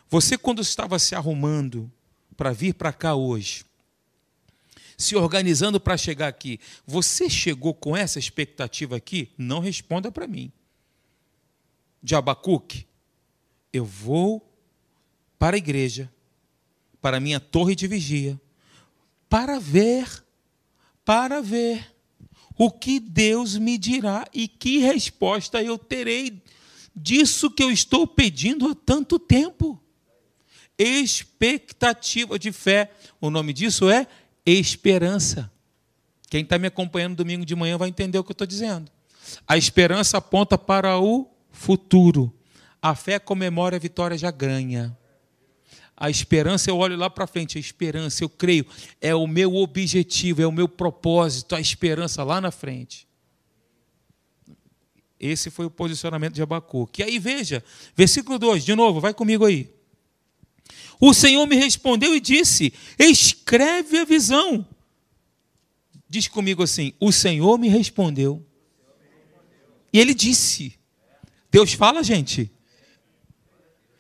Você, 0.09 0.37
quando 0.37 0.61
estava 0.61 0.99
se 0.99 1.15
arrumando 1.15 1.91
para 2.37 2.53
vir 2.53 2.75
para 2.75 2.93
cá 2.93 3.15
hoje, 3.15 3.65
se 4.97 5.17
organizando 5.17 5.81
para 5.81 5.97
chegar 5.97 6.29
aqui, 6.29 6.61
você 6.87 7.29
chegou 7.29 7.75
com 7.75 7.97
essa 7.97 8.19
expectativa 8.19 8.97
aqui? 8.97 9.31
Não 9.37 9.61
responda 9.61 10.13
para 10.13 10.27
mim. 10.27 10.53
De 12.03 12.15
Abacuque, 12.15 12.87
eu 13.73 13.85
vou 13.85 14.47
para 15.39 15.57
a 15.57 15.59
igreja, 15.59 16.13
para 17.01 17.17
a 17.17 17.21
minha 17.21 17.41
torre 17.41 17.75
de 17.75 17.89
vigia, 17.89 18.41
para 19.29 19.59
ver, 19.59 20.07
para 21.05 21.41
ver 21.41 21.93
o 22.57 22.71
que 22.71 23.01
Deus 23.01 23.57
me 23.57 23.77
dirá 23.77 24.25
e 24.33 24.47
que 24.47 24.79
resposta 24.79 25.61
eu 25.63 25.77
terei 25.77 26.41
disso 26.95 27.51
que 27.51 27.63
eu 27.63 27.71
estou 27.71 28.07
pedindo 28.07 28.69
há 28.69 28.75
tanto 28.75 29.19
tempo. 29.19 29.82
Expectativa 30.83 32.37
de 32.39 32.51
fé. 32.51 32.91
O 33.21 33.31
nome 33.31 33.53
disso 33.53 33.89
é 33.89 34.07
esperança. 34.45 35.51
Quem 36.29 36.43
está 36.43 36.59
me 36.59 36.67
acompanhando 36.67 37.17
domingo 37.17 37.47
de 37.47 37.55
manhã 37.55 37.79
vai 37.79 37.89
entender 37.89 38.19
o 38.19 38.25
que 38.25 38.31
eu 38.31 38.35
estou 38.35 38.47
dizendo. 38.47 38.91
A 39.47 39.57
esperança 39.57 40.19
aponta 40.19 40.59
para 40.59 40.99
o 40.99 41.31
futuro. 41.53 42.35
A 42.81 42.97
fé 42.97 43.19
comemora 43.19 43.77
a 43.77 43.79
vitória 43.79 44.19
já 44.19 44.31
ganha. 44.33 44.97
A 45.97 46.11
esperança, 46.11 46.69
eu 46.69 46.79
olho 46.79 46.97
lá 46.97 47.09
para 47.09 47.29
frente, 47.29 47.59
a 47.59 47.61
esperança, 47.61 48.25
eu 48.25 48.29
creio, 48.29 48.67
é 49.01 49.15
o 49.15 49.25
meu 49.25 49.55
objetivo, 49.55 50.43
é 50.43 50.47
o 50.47 50.51
meu 50.51 50.69
propósito, 50.69 51.55
a 51.55 51.61
esperança 51.61 52.25
lá 52.25 52.41
na 52.41 52.51
frente. 52.51 53.07
Esse 55.21 55.49
foi 55.49 55.67
o 55.67 55.71
posicionamento 55.71 56.35
de 56.35 56.43
Abacuque. 56.43 57.03
E 57.03 57.05
aí 57.05 57.19
veja, 57.21 57.63
versículo 57.95 58.37
2, 58.37 58.65
de 58.65 58.75
novo, 58.75 58.99
vai 59.01 59.15
comigo 59.15 59.45
aí. 59.45 59.73
O 61.05 61.13
Senhor 61.13 61.45
me 61.49 61.57
respondeu 61.57 62.15
e 62.15 62.21
disse: 62.21 62.73
Escreve 62.97 63.99
a 63.99 64.05
visão. 64.05 64.65
Diz 66.09 66.29
comigo 66.29 66.63
assim: 66.63 66.95
O 67.01 67.11
Senhor 67.11 67.59
me 67.59 67.69
respondeu. 67.69 68.47
E 69.93 69.99
ele 69.99 70.15
disse: 70.15 70.79
Deus 71.51 71.73
fala, 71.73 72.05
gente. 72.05 72.49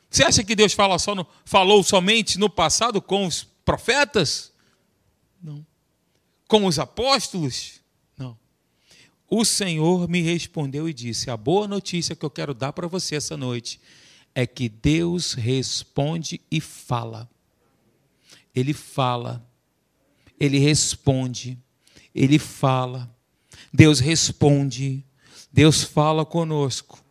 Você 0.08 0.22
acha 0.22 0.44
que 0.44 0.54
Deus 0.54 0.74
fala 0.74 0.96
só 0.96 1.12
no, 1.12 1.26
falou 1.44 1.82
somente 1.82 2.38
no 2.38 2.48
passado 2.48 3.02
com 3.02 3.26
os 3.26 3.48
profetas? 3.64 4.52
Não. 5.42 5.66
Com 6.46 6.66
os 6.66 6.78
apóstolos? 6.78 7.80
Não. 8.16 8.38
O 9.28 9.44
Senhor 9.44 10.08
me 10.08 10.20
respondeu 10.20 10.88
e 10.88 10.94
disse: 10.94 11.30
A 11.32 11.36
boa 11.36 11.66
notícia 11.66 12.14
que 12.14 12.24
eu 12.24 12.30
quero 12.30 12.54
dar 12.54 12.72
para 12.72 12.86
você 12.86 13.16
essa 13.16 13.36
noite 13.36 13.80
é 14.35 14.47
que 14.47 14.68
Deus 14.68 15.35
responde 15.35 16.40
e 16.51 16.61
fala. 16.61 17.29
Ele 18.55 18.73
fala, 18.73 19.47
ele 20.38 20.59
responde, 20.59 21.59
ele 22.14 22.38
fala. 22.38 23.14
Deus 23.73 24.01
responde, 24.01 25.05
Deus 25.53 25.83
fala 25.83 26.25
conosco 26.27 27.03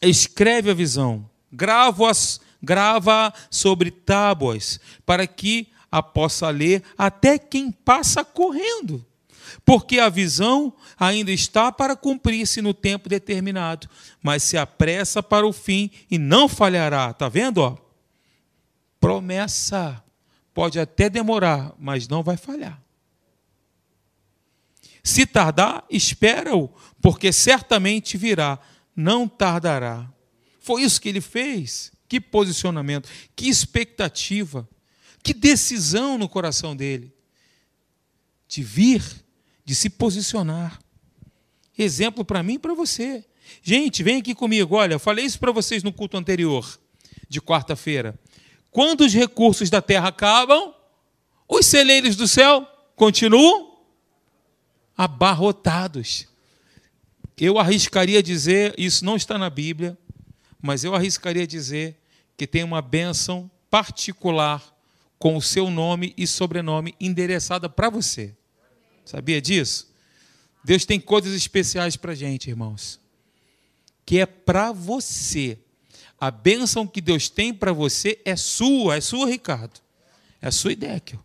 escreve 0.00 0.70
a 0.70 0.74
visão, 0.74 1.28
grava-as, 1.52 2.40
grava 2.62 3.32
sobre 3.50 3.90
tábuas, 3.90 4.80
para 5.04 5.26
que 5.26 5.68
a 5.90 6.02
possa 6.02 6.50
ler 6.50 6.82
até 6.96 7.38
quem 7.38 7.70
passa 7.70 8.24
correndo. 8.24 9.04
Porque 9.64 9.98
a 9.98 10.08
visão 10.08 10.72
ainda 10.98 11.30
está 11.30 11.70
para 11.70 11.96
cumprir-se 11.96 12.60
no 12.60 12.74
tempo 12.74 13.08
determinado, 13.08 13.88
mas 14.22 14.42
se 14.42 14.56
apressa 14.56 15.22
para 15.22 15.46
o 15.46 15.52
fim 15.52 15.90
e 16.10 16.18
não 16.18 16.48
falhará. 16.48 17.10
Está 17.10 17.28
vendo? 17.28 17.58
Ó? 17.58 17.76
Promessa. 19.00 20.02
Pode 20.52 20.80
até 20.80 21.08
demorar, 21.08 21.72
mas 21.78 22.08
não 22.08 22.22
vai 22.22 22.36
falhar. 22.36 22.82
Se 25.04 25.24
tardar, 25.24 25.84
espera-o, 25.88 26.68
porque 27.00 27.32
certamente 27.32 28.16
virá 28.16 28.58
não 28.94 29.28
tardará. 29.28 30.12
Foi 30.58 30.82
isso 30.82 31.00
que 31.00 31.08
ele 31.08 31.20
fez. 31.20 31.92
Que 32.08 32.20
posicionamento, 32.20 33.08
que 33.36 33.48
expectativa, 33.48 34.68
que 35.22 35.34
decisão 35.34 36.18
no 36.18 36.28
coração 36.28 36.74
dele 36.74 37.14
de 38.48 38.62
vir, 38.62 39.02
de 39.68 39.74
se 39.74 39.90
posicionar. 39.90 40.80
Exemplo 41.76 42.24
para 42.24 42.42
mim 42.42 42.54
e 42.54 42.58
para 42.58 42.72
você. 42.72 43.22
Gente, 43.62 44.02
vem 44.02 44.16
aqui 44.16 44.34
comigo. 44.34 44.74
Olha, 44.74 44.94
eu 44.94 44.98
falei 44.98 45.26
isso 45.26 45.38
para 45.38 45.52
vocês 45.52 45.82
no 45.82 45.92
culto 45.92 46.16
anterior, 46.16 46.80
de 47.28 47.38
quarta-feira. 47.38 48.18
Quando 48.70 49.02
os 49.02 49.12
recursos 49.12 49.68
da 49.68 49.82
terra 49.82 50.08
acabam, 50.08 50.72
os 51.46 51.66
celeiros 51.66 52.16
do 52.16 52.26
céu 52.26 52.66
continuam 52.96 53.76
abarrotados. 54.96 56.26
Eu 57.36 57.58
arriscaria 57.58 58.22
dizer, 58.22 58.74
isso 58.78 59.04
não 59.04 59.16
está 59.16 59.36
na 59.36 59.50
Bíblia, 59.50 59.98
mas 60.62 60.82
eu 60.82 60.94
arriscaria 60.94 61.46
dizer 61.46 62.00
que 62.38 62.46
tem 62.46 62.64
uma 62.64 62.80
bênção 62.80 63.50
particular 63.68 64.64
com 65.18 65.36
o 65.36 65.42
seu 65.42 65.70
nome 65.70 66.14
e 66.16 66.26
sobrenome 66.26 66.94
endereçada 66.98 67.68
para 67.68 67.90
você. 67.90 68.34
Sabia 69.08 69.40
disso? 69.40 69.90
Deus 70.62 70.84
tem 70.84 71.00
coisas 71.00 71.32
especiais 71.32 71.96
para 71.96 72.12
a 72.12 72.14
gente, 72.14 72.50
irmãos, 72.50 73.00
que 74.04 74.18
é 74.18 74.26
para 74.26 74.70
você. 74.70 75.58
A 76.20 76.30
bênção 76.30 76.86
que 76.86 77.00
Deus 77.00 77.30
tem 77.30 77.54
para 77.54 77.72
você 77.72 78.20
é 78.22 78.36
sua, 78.36 78.98
é 78.98 79.00
sua, 79.00 79.26
Ricardo. 79.26 79.80
É 80.42 80.50
sua 80.50 80.72
Idéquio. 80.72 81.24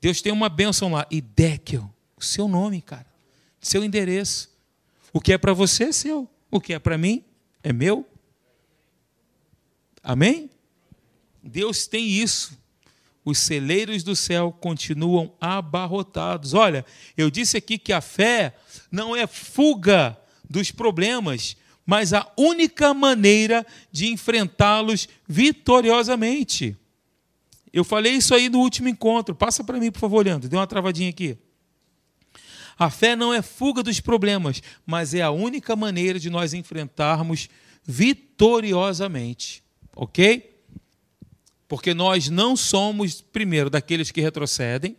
Deus 0.00 0.22
tem 0.22 0.32
uma 0.32 0.48
bênção 0.48 0.90
lá, 0.90 1.06
Idéquio, 1.10 1.92
o 2.16 2.24
seu 2.24 2.48
nome, 2.48 2.80
cara, 2.80 3.06
seu 3.60 3.84
endereço. 3.84 4.48
O 5.12 5.20
que 5.20 5.34
é 5.34 5.38
para 5.38 5.52
você 5.52 5.84
é 5.84 5.92
seu, 5.92 6.26
o 6.50 6.58
que 6.58 6.72
é 6.72 6.78
para 6.78 6.96
mim 6.96 7.22
é 7.62 7.74
meu. 7.74 8.08
Amém? 10.02 10.48
Deus 11.42 11.86
tem 11.86 12.08
isso. 12.08 12.58
Os 13.26 13.38
celeiros 13.38 14.04
do 14.04 14.14
céu 14.14 14.52
continuam 14.52 15.34
abarrotados. 15.40 16.54
Olha, 16.54 16.86
eu 17.16 17.28
disse 17.28 17.56
aqui 17.56 17.76
que 17.76 17.92
a 17.92 18.00
fé 18.00 18.54
não 18.88 19.16
é 19.16 19.26
fuga 19.26 20.16
dos 20.48 20.70
problemas, 20.70 21.56
mas 21.84 22.12
a 22.12 22.24
única 22.38 22.94
maneira 22.94 23.66
de 23.90 24.06
enfrentá-los 24.06 25.08
vitoriosamente. 25.26 26.76
Eu 27.72 27.82
falei 27.82 28.12
isso 28.12 28.32
aí 28.32 28.48
no 28.48 28.60
último 28.60 28.88
encontro. 28.88 29.34
Passa 29.34 29.64
para 29.64 29.80
mim, 29.80 29.90
por 29.90 29.98
favor, 29.98 30.24
Leandro. 30.24 30.48
Deu 30.48 30.60
uma 30.60 30.66
travadinha 30.66 31.10
aqui. 31.10 31.36
A 32.78 32.88
fé 32.90 33.16
não 33.16 33.34
é 33.34 33.42
fuga 33.42 33.82
dos 33.82 33.98
problemas, 33.98 34.62
mas 34.86 35.14
é 35.14 35.22
a 35.22 35.32
única 35.32 35.74
maneira 35.74 36.20
de 36.20 36.30
nós 36.30 36.54
enfrentarmos 36.54 37.48
vitoriosamente. 37.84 39.64
Ok? 39.96 40.55
Porque 41.68 41.92
nós 41.92 42.28
não 42.28 42.56
somos, 42.56 43.20
primeiro, 43.20 43.68
daqueles 43.68 44.10
que 44.10 44.20
retrocedem. 44.20 44.96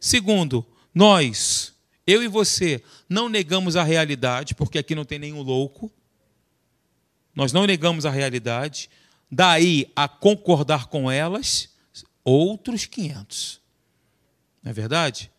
Segundo, 0.00 0.66
nós, 0.94 1.72
eu 2.06 2.22
e 2.22 2.28
você, 2.28 2.82
não 3.08 3.28
negamos 3.28 3.76
a 3.76 3.84
realidade, 3.84 4.54
porque 4.54 4.78
aqui 4.78 4.94
não 4.94 5.04
tem 5.04 5.18
nenhum 5.18 5.42
louco. 5.42 5.92
Nós 7.34 7.52
não 7.52 7.66
negamos 7.66 8.04
a 8.04 8.10
realidade. 8.10 8.90
Daí 9.30 9.90
a 9.94 10.08
concordar 10.08 10.86
com 10.86 11.10
elas, 11.10 11.70
outros 12.24 12.84
500. 12.86 13.60
Não 14.62 14.70
é 14.70 14.72
verdade? 14.72 15.30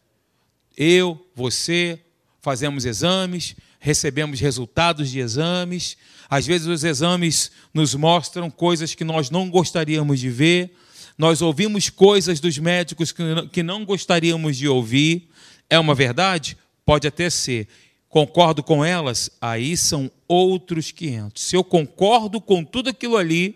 Eu, 0.76 1.30
você, 1.36 2.00
fazemos 2.42 2.86
exames, 2.86 3.56
recebemos 3.80 4.40
resultados 4.40 5.12
de 5.12 5.20
exames, 5.20 5.98
às 6.36 6.48
vezes 6.48 6.66
os 6.66 6.84
exames 6.84 7.52
nos 7.72 7.94
mostram 7.94 8.50
coisas 8.50 8.96
que 8.96 9.04
nós 9.04 9.30
não 9.30 9.52
gostaríamos 9.52 10.20
de 10.20 10.32
ver, 10.32 10.76
nós 11.16 11.44
ouvimos 11.44 11.92
coisas 11.92 12.40
dos 12.40 12.58
médicos 12.58 13.14
que 13.52 13.62
não 13.62 13.86
gostaríamos 13.86 14.58
de 14.58 14.68
ouvir. 14.68 15.30
É 15.70 15.78
uma 15.78 15.94
verdade? 15.94 16.58
Pode 16.84 17.08
até 17.08 17.30
ser. 17.30 17.68
Concordo 18.10 18.64
com 18.64 18.84
elas? 18.84 19.30
Aí 19.40 19.78
são 19.78 20.10
outros 20.28 20.90
500. 20.90 21.40
Se 21.40 21.56
eu 21.56 21.64
concordo 21.64 22.42
com 22.42 22.64
tudo 22.64 22.90
aquilo 22.90 23.16
ali, 23.16 23.56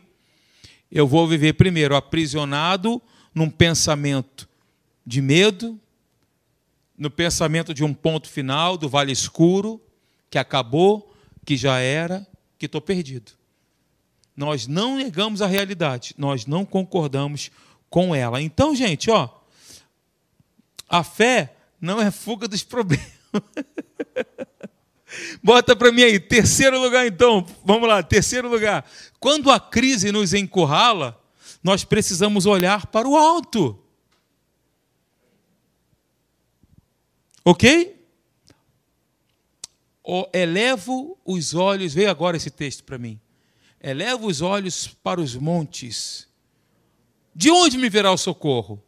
eu 0.92 1.08
vou 1.08 1.28
viver 1.28 1.54
primeiro 1.54 1.96
aprisionado 1.96 3.02
num 3.34 3.50
pensamento 3.50 4.48
de 5.04 5.20
medo, 5.20 5.80
no 6.96 7.10
pensamento 7.10 7.74
de 7.74 7.84
um 7.84 7.92
ponto 7.92 8.30
final, 8.30 8.78
do 8.78 8.88
vale 8.88 9.12
escuro, 9.12 9.82
que 10.30 10.38
acabou, 10.38 11.12
que 11.44 11.58
já 11.58 11.80
era, 11.80 12.24
que 12.58 12.66
estou 12.66 12.82
perdido. 12.82 13.32
Nós 14.36 14.68
não 14.68 14.98
negamos 14.98 15.42
a 15.42 15.48
realidade, 15.48 16.14
nós 16.18 16.46
não 16.46 16.66
concordamos 16.66 17.52
com 17.90 18.14
ela. 18.14 18.42
Então, 18.42 18.76
gente, 18.76 19.10
ó, 19.10 19.30
a 20.88 21.04
fé 21.04 21.56
não 21.82 22.02
é 22.02 22.12
fuga 22.12 22.48
dos 22.48 22.64
problemas. 22.64 23.08
Bota 25.42 25.76
para 25.76 25.92
mim 25.92 26.04
aí, 26.04 26.20
terceiro 26.20 26.80
lugar 26.80 27.08
então. 27.08 27.46
Vamos 27.64 27.88
lá, 27.88 28.04
terceiro 28.04 28.50
lugar. 28.50 28.86
Quando 29.20 29.50
a 29.50 29.60
crise 29.60 30.12
nos 30.12 30.34
encurrala, 30.34 31.20
nós 31.64 31.84
precisamos 31.84 32.46
olhar 32.46 32.88
para 32.88 33.08
o 33.08 33.16
alto. 33.16 33.80
Ok? 37.44 37.97
Elevo 40.34 41.18
os 41.26 41.54
olhos, 41.54 41.94
veio 41.94 42.10
agora 42.10 42.38
esse 42.38 42.50
texto 42.50 42.84
para 42.84 42.98
mim. 42.98 43.20
Elevo 43.82 44.28
os 44.28 44.42
olhos 44.42 44.88
para 44.88 45.20
os 45.20 45.36
montes. 45.36 46.28
De 47.36 47.52
onde 47.52 47.78
me 47.78 47.90
virá 47.90 48.12
o 48.12 48.18
socorro? 48.18 48.82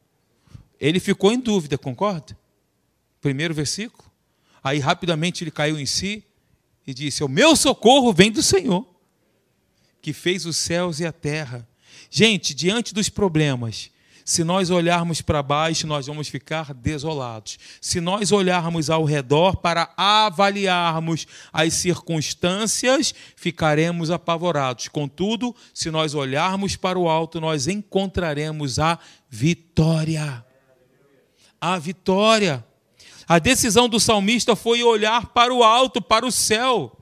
Ele 0.79 0.99
ficou 0.99 1.33
em 1.33 1.39
dúvida, 1.39 1.77
concorda? 1.77 2.37
Primeiro 3.19 3.53
versículo. 3.53 4.09
Aí 4.63 4.79
rapidamente 4.79 5.43
ele 5.43 5.51
caiu 5.51 5.77
em 5.77 5.85
si 5.85 6.23
e 6.87 6.93
disse: 6.93 7.23
O 7.23 7.27
meu 7.27 7.55
socorro 7.55 8.13
vem 8.13 8.31
do 8.31 8.41
Senhor, 8.41 8.87
que 10.01 10.13
fez 10.13 10.45
os 10.45 10.55
céus 10.57 10.99
e 10.99 11.05
a 11.05 11.11
terra. 11.11 11.67
Gente, 12.09 12.55
diante 12.55 12.93
dos 12.93 13.09
problemas, 13.09 13.91
se 14.29 14.43
nós 14.43 14.69
olharmos 14.69 15.23
para 15.23 15.41
baixo, 15.41 15.87
nós 15.87 16.05
vamos 16.05 16.27
ficar 16.27 16.71
desolados. 16.71 17.57
Se 17.81 17.99
nós 17.99 18.31
olharmos 18.31 18.87
ao 18.87 19.03
redor 19.03 19.55
para 19.57 19.91
avaliarmos 19.97 21.25
as 21.51 21.73
circunstâncias, 21.73 23.11
ficaremos 23.35 24.11
apavorados. 24.11 24.87
Contudo, 24.87 25.55
se 25.73 25.89
nós 25.89 26.13
olharmos 26.13 26.75
para 26.75 26.99
o 26.99 27.09
alto, 27.09 27.41
nós 27.41 27.65
encontraremos 27.65 28.77
a 28.77 28.99
vitória. 29.27 30.45
A 31.59 31.79
vitória. 31.79 32.63
A 33.27 33.39
decisão 33.39 33.89
do 33.89 33.99
salmista 33.99 34.55
foi 34.55 34.83
olhar 34.83 35.25
para 35.29 35.51
o 35.51 35.63
alto, 35.63 36.03
para 36.03 36.23
o 36.23 36.31
céu 36.31 36.95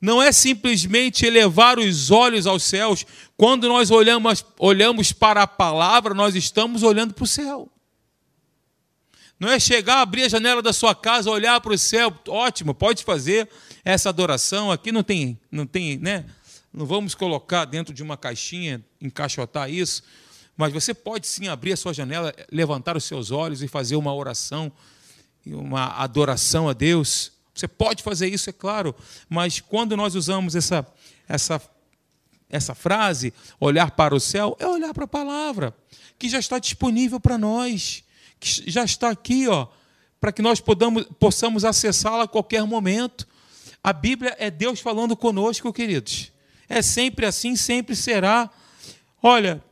não 0.00 0.22
é 0.22 0.30
simplesmente 0.30 1.26
elevar 1.26 1.78
os 1.78 2.10
olhos 2.10 2.46
aos 2.46 2.62
céus. 2.62 3.04
Quando 3.36 3.68
nós 3.68 3.90
olhamos, 3.90 4.44
olhamos 4.58 5.12
para 5.12 5.42
a 5.42 5.46
palavra, 5.46 6.14
nós 6.14 6.36
estamos 6.36 6.82
olhando 6.82 7.14
para 7.14 7.24
o 7.24 7.26
céu. 7.26 7.68
Não 9.40 9.48
é 9.48 9.58
chegar, 9.60 10.00
abrir 10.00 10.24
a 10.24 10.28
janela 10.28 10.60
da 10.60 10.72
sua 10.72 10.94
casa, 10.94 11.30
olhar 11.30 11.60
para 11.60 11.72
o 11.72 11.78
céu. 11.78 12.12
Ótimo, 12.28 12.74
pode 12.74 13.04
fazer 13.04 13.48
essa 13.84 14.08
adoração. 14.08 14.70
Aqui 14.72 14.90
não 14.90 15.02
tem, 15.02 15.38
não 15.50 15.66
tem, 15.66 15.96
né? 15.96 16.24
Não 16.72 16.84
vamos 16.84 17.14
colocar 17.14 17.64
dentro 17.64 17.94
de 17.94 18.02
uma 18.02 18.16
caixinha, 18.16 18.84
encaixotar 19.00 19.70
isso. 19.70 20.02
Mas 20.56 20.72
você 20.72 20.92
pode 20.92 21.26
sim 21.26 21.46
abrir 21.46 21.72
a 21.72 21.76
sua 21.76 21.94
janela, 21.94 22.34
levantar 22.50 22.96
os 22.96 23.04
seus 23.04 23.30
olhos 23.30 23.62
e 23.62 23.68
fazer 23.68 23.94
uma 23.94 24.12
oração, 24.12 24.72
uma 25.46 25.86
adoração 26.02 26.68
a 26.68 26.72
Deus. 26.72 27.32
Você 27.58 27.66
pode 27.66 28.04
fazer 28.04 28.28
isso, 28.28 28.48
é 28.48 28.52
claro, 28.52 28.94
mas 29.28 29.60
quando 29.60 29.96
nós 29.96 30.14
usamos 30.14 30.54
essa, 30.54 30.86
essa, 31.28 31.60
essa 32.48 32.72
frase, 32.72 33.34
olhar 33.58 33.90
para 33.90 34.14
o 34.14 34.20
céu, 34.20 34.56
é 34.60 34.66
olhar 34.66 34.94
para 34.94 35.04
a 35.04 35.08
palavra, 35.08 35.76
que 36.16 36.28
já 36.28 36.38
está 36.38 36.60
disponível 36.60 37.18
para 37.18 37.36
nós, 37.36 38.04
que 38.38 38.70
já 38.70 38.84
está 38.84 39.10
aqui, 39.10 39.48
ó, 39.48 39.66
para 40.20 40.30
que 40.30 40.40
nós 40.40 40.60
podamos, 40.60 41.04
possamos 41.18 41.64
acessá-la 41.64 42.24
a 42.24 42.28
qualquer 42.28 42.62
momento. 42.64 43.26
A 43.82 43.92
Bíblia 43.92 44.36
é 44.38 44.50
Deus 44.50 44.78
falando 44.78 45.16
conosco, 45.16 45.72
queridos. 45.72 46.30
É 46.68 46.80
sempre 46.80 47.26
assim, 47.26 47.56
sempre 47.56 47.96
será. 47.96 48.48
Olha, 49.20 49.62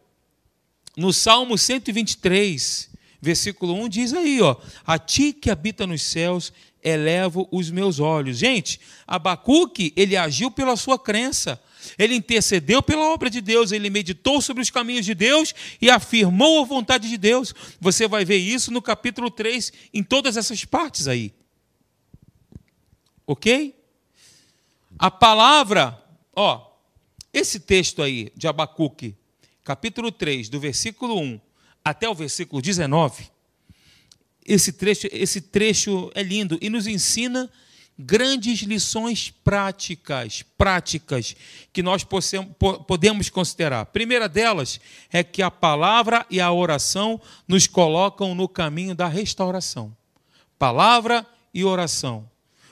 no 0.97 1.13
Salmo 1.13 1.57
123, 1.57 2.91
versículo 3.21 3.75
1 3.75 3.89
diz 3.89 4.13
aí, 4.13 4.41
ó: 4.41 4.57
A 4.85 4.99
ti 4.99 5.33
que 5.33 5.51
habita 5.51 5.87
nos 5.87 6.03
céus 6.03 6.53
elevo 6.87 7.49
os 7.51 7.69
meus 7.69 7.99
olhos. 7.99 8.39
Gente, 8.39 8.81
Abacuque, 9.09 9.93
ele 9.97 10.17
agiu 10.17 10.53
pela 10.53 10.77
sua 10.77 10.97
crença. 10.97 11.61
Ele 11.99 12.15
intercedeu 12.15 12.81
pela 12.81 13.13
obra 13.13 13.29
de 13.29 13.41
Deus, 13.41 13.73
ele 13.73 13.91
meditou 13.91 14.41
sobre 14.41 14.63
os 14.63 14.71
caminhos 14.71 15.05
de 15.05 15.15
Deus 15.15 15.53
e 15.81 15.91
afirmou 15.91 16.63
a 16.63 16.65
vontade 16.65 17.09
de 17.09 17.17
Deus. 17.17 17.53
Você 17.81 18.07
vai 18.07 18.25
ver 18.25 18.37
isso 18.37 18.71
no 18.71 18.81
capítulo 18.81 19.31
3, 19.31 19.73
em 19.93 20.03
todas 20.03 20.37
essas 20.37 20.65
partes 20.65 21.09
aí. 21.09 21.35
Ok? 23.27 23.75
A 24.97 25.11
palavra, 25.11 26.01
ó, 26.35 26.71
esse 27.33 27.59
texto 27.59 28.01
aí 28.03 28.33
de 28.37 28.47
Abacuque, 28.47 29.17
capítulo 29.65 30.13
3, 30.13 30.49
do 30.49 30.61
versículo 30.61 31.19
1 31.21 31.41
até 31.85 32.09
o 32.09 32.15
versículo 32.15 32.63
19, 32.63 33.29
esse 34.47 34.73
trecho, 34.73 35.09
esse 35.13 35.41
trecho 35.41 36.11
é 36.15 36.23
lindo 36.23 36.59
e 36.61 36.71
nos 36.71 36.87
ensina 36.87 37.51
grandes 37.99 38.61
lições 38.61 39.31
práticas, 39.43 40.43
práticas 40.57 41.35
que 41.73 41.83
nós 41.83 42.05
podemos 42.87 43.31
considerar. 43.31 43.81
A 43.81 43.87
primeira 43.87 44.29
delas 44.29 44.79
é 45.11 45.25
que 45.25 45.43
a 45.43 45.51
palavra 45.51 46.27
e 46.31 46.41
a 46.41 46.53
oração 46.53 47.21
nos 47.49 47.67
colocam 47.67 48.35
no 48.35 48.49
caminho 48.49 48.95
da 48.95 49.09
restauração. 49.09 49.97
Palavra 50.59 51.27
e 51.53 51.65
oração. 51.65 52.29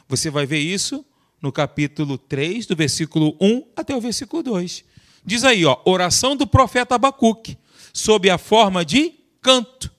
Você 0.09 0.31
vai 0.31 0.45
ver 0.45 0.61
isso 0.61 1.05
no 1.41 1.51
capítulo 1.51 2.19
3, 2.19 2.67
do 2.67 2.77
versículo 2.77 3.37
1 3.41 3.65
até 3.77 3.97
o 3.97 4.01
versículo 4.01 4.43
2. 4.43 4.85
Diz 5.25 5.43
aí, 5.45 5.65
ó, 5.65 5.81
oração 5.87 6.37
do 6.37 6.47
profeta 6.47 6.95
Abacuque, 6.95 7.57
sob 7.93 8.29
a 8.29 8.37
forma 8.37 8.85
de 8.85 9.15
canto. 9.41 9.94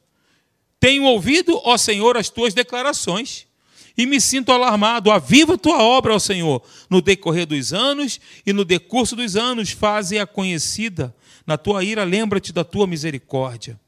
Tenho 0.85 1.05
ouvido, 1.05 1.59
ó 1.63 1.79
Senhor, 1.79 2.15
as 2.15 2.29
tuas 2.29 2.53
declarações 2.53 3.47
e 3.97 4.05
me 4.05 4.21
sinto 4.21 4.51
alarmado. 4.51 5.09
Aviva 5.09 5.57
tua 5.57 5.81
obra, 5.81 6.13
ó 6.13 6.19
Senhor, 6.19 6.61
no 6.87 7.01
decorrer 7.01 7.47
dos 7.47 7.73
anos 7.73 8.19
e 8.45 8.53
no 8.53 8.63
decurso 8.63 9.15
dos 9.15 9.35
anos, 9.35 9.71
faze-a 9.71 10.27
conhecida. 10.27 11.15
Na 11.43 11.57
tua 11.57 11.83
ira, 11.83 12.03
lembra-te 12.03 12.53
da 12.53 12.63
tua 12.63 12.85
misericórdia. 12.85 13.79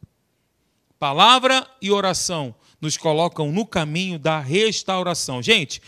Palavra 0.98 1.68
e 1.80 1.92
oração 1.92 2.56
nos 2.82 2.98
colocam 2.98 3.52
no 3.52 3.64
caminho 3.64 4.18
da 4.18 4.40
restauração. 4.40 5.40
Gente, 5.40 5.80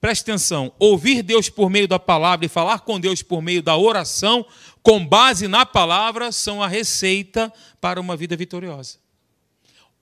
preste 0.00 0.22
atenção: 0.22 0.72
ouvir 0.78 1.22
Deus 1.22 1.50
por 1.50 1.68
meio 1.68 1.86
da 1.86 1.98
palavra 1.98 2.46
e 2.46 2.48
falar 2.48 2.78
com 2.78 2.98
Deus 2.98 3.22
por 3.22 3.42
meio 3.42 3.62
da 3.62 3.76
oração, 3.76 4.46
com 4.82 5.06
base 5.06 5.46
na 5.46 5.66
palavra, 5.66 6.32
são 6.32 6.62
a 6.62 6.68
receita 6.68 7.52
para 7.82 8.00
uma 8.00 8.16
vida 8.16 8.34
vitoriosa. 8.34 9.02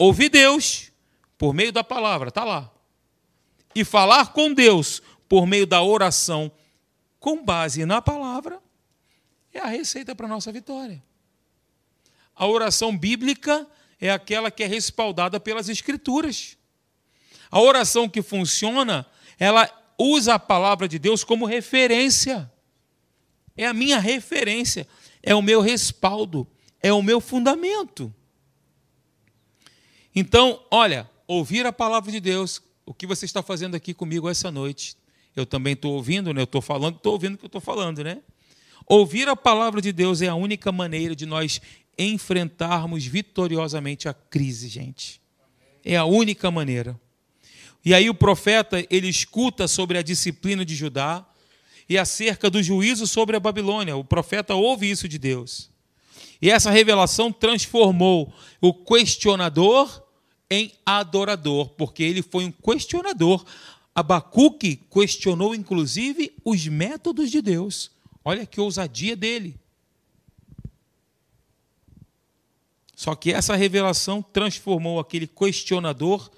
Ouvir 0.00 0.30
Deus 0.30 0.90
por 1.36 1.52
meio 1.52 1.70
da 1.70 1.84
palavra, 1.84 2.30
está 2.30 2.42
lá 2.42 2.72
e 3.74 3.84
falar 3.84 4.32
com 4.32 4.54
Deus 4.54 5.02
por 5.28 5.46
meio 5.46 5.66
da 5.66 5.82
oração 5.82 6.50
com 7.18 7.44
base 7.44 7.84
na 7.84 8.00
palavra 8.00 8.62
é 9.52 9.58
a 9.58 9.66
receita 9.66 10.14
para 10.14 10.24
a 10.24 10.28
nossa 10.28 10.50
vitória. 10.50 11.02
A 12.34 12.46
oração 12.46 12.96
bíblica 12.96 13.66
é 14.00 14.10
aquela 14.10 14.50
que 14.50 14.62
é 14.62 14.66
respaldada 14.66 15.38
pelas 15.38 15.68
Escrituras. 15.68 16.56
A 17.50 17.60
oração 17.60 18.08
que 18.08 18.22
funciona, 18.22 19.06
ela 19.38 19.68
usa 19.98 20.36
a 20.36 20.38
palavra 20.38 20.88
de 20.88 20.98
Deus 20.98 21.22
como 21.22 21.44
referência. 21.44 22.50
É 23.54 23.66
a 23.66 23.74
minha 23.74 23.98
referência, 23.98 24.88
é 25.22 25.34
o 25.34 25.42
meu 25.42 25.60
respaldo, 25.60 26.46
é 26.80 26.90
o 26.90 27.02
meu 27.02 27.20
fundamento. 27.20 28.14
Então, 30.14 30.60
olha, 30.70 31.08
ouvir 31.26 31.66
a 31.66 31.72
palavra 31.72 32.10
de 32.10 32.20
Deus 32.20 32.62
o 32.90 32.94
que 32.94 33.06
você 33.06 33.24
está 33.24 33.40
fazendo 33.40 33.76
aqui 33.76 33.94
comigo 33.94 34.28
essa 34.28 34.50
noite? 34.50 34.96
Eu 35.36 35.46
também 35.46 35.74
estou 35.74 35.94
ouvindo, 35.94 36.34
né? 36.34 36.40
Eu 36.40 36.44
estou 36.44 36.60
falando, 36.60 36.96
estou 36.96 37.12
ouvindo 37.12 37.34
o 37.34 37.38
que 37.38 37.44
eu 37.44 37.48
estou 37.48 37.60
falando, 37.60 38.02
né? 38.02 38.18
Ouvir 38.84 39.28
a 39.28 39.36
palavra 39.36 39.80
de 39.80 39.92
Deus 39.92 40.20
é 40.20 40.26
a 40.26 40.34
única 40.34 40.72
maneira 40.72 41.14
de 41.14 41.24
nós 41.24 41.60
enfrentarmos 41.96 43.06
vitoriosamente 43.06 44.08
a 44.08 44.12
crise, 44.12 44.66
gente. 44.66 45.20
É 45.84 45.96
a 45.96 46.04
única 46.04 46.50
maneira. 46.50 46.98
E 47.84 47.94
aí 47.94 48.10
o 48.10 48.14
profeta, 48.14 48.84
ele 48.90 49.06
escuta 49.06 49.68
sobre 49.68 49.96
a 49.96 50.02
disciplina 50.02 50.64
de 50.64 50.74
Judá 50.74 51.24
e 51.88 51.96
acerca 51.96 52.50
do 52.50 52.60
juízo 52.60 53.06
sobre 53.06 53.36
a 53.36 53.40
Babilônia. 53.40 53.96
O 53.96 54.02
profeta 54.02 54.56
ouve 54.56 54.90
isso 54.90 55.06
de 55.08 55.16
Deus. 55.16 55.70
E 56.40 56.50
essa 56.50 56.70
revelação 56.70 57.30
transformou 57.30 58.32
o 58.60 58.72
questionador 58.72 60.02
em 60.50 60.72
adorador, 60.84 61.68
porque 61.70 62.02
ele 62.02 62.22
foi 62.22 62.44
um 62.44 62.52
questionador. 62.52 63.44
Abacuque 63.94 64.76
questionou, 64.90 65.54
inclusive, 65.54 66.32
os 66.44 66.66
métodos 66.66 67.30
de 67.30 67.42
Deus. 67.42 67.90
Olha 68.24 68.46
que 68.46 68.60
ousadia 68.60 69.14
dele. 69.14 69.58
Só 72.96 73.14
que 73.14 73.32
essa 73.32 73.56
revelação 73.56 74.20
transformou 74.22 75.00
aquele 75.00 75.26
questionador 75.26 76.30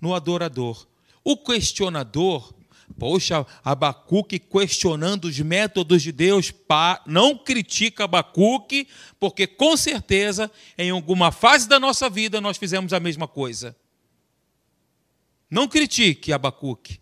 no 0.00 0.14
adorador. 0.14 0.86
O 1.22 1.36
questionador 1.36 2.52
Poxa, 2.98 3.46
Abacuque 3.64 4.38
questionando 4.38 5.24
os 5.24 5.38
métodos 5.40 6.02
de 6.02 6.12
Deus, 6.12 6.50
pá, 6.50 7.02
não 7.06 7.36
critica 7.36 8.04
Abacuque, 8.04 8.86
porque 9.18 9.46
com 9.46 9.76
certeza 9.76 10.50
em 10.76 10.90
alguma 10.90 11.32
fase 11.32 11.68
da 11.68 11.80
nossa 11.80 12.08
vida 12.08 12.40
nós 12.40 12.56
fizemos 12.56 12.92
a 12.92 13.00
mesma 13.00 13.26
coisa. 13.26 13.76
Não 15.50 15.66
critique 15.66 16.32
Abacuque, 16.32 17.00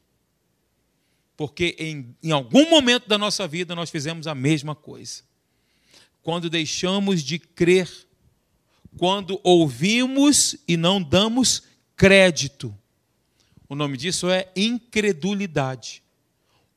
porque 1.37 1.77
em, 1.79 2.17
em 2.23 2.31
algum 2.31 2.69
momento 2.71 3.09
da 3.09 3.19
nossa 3.19 3.47
vida 3.47 3.75
nós 3.75 3.91
fizemos 3.91 4.27
a 4.27 4.35
mesma 4.35 4.75
coisa. 4.75 5.23
Quando 6.23 6.49
deixamos 6.49 7.23
de 7.23 7.39
crer, 7.39 7.91
quando 8.97 9.41
ouvimos 9.43 10.57
e 10.69 10.77
não 10.77 11.03
damos 11.03 11.65
crédito 11.97 12.77
o 13.73 13.75
nome 13.75 13.97
disso 13.97 14.29
é 14.29 14.51
incredulidade. 14.55 16.03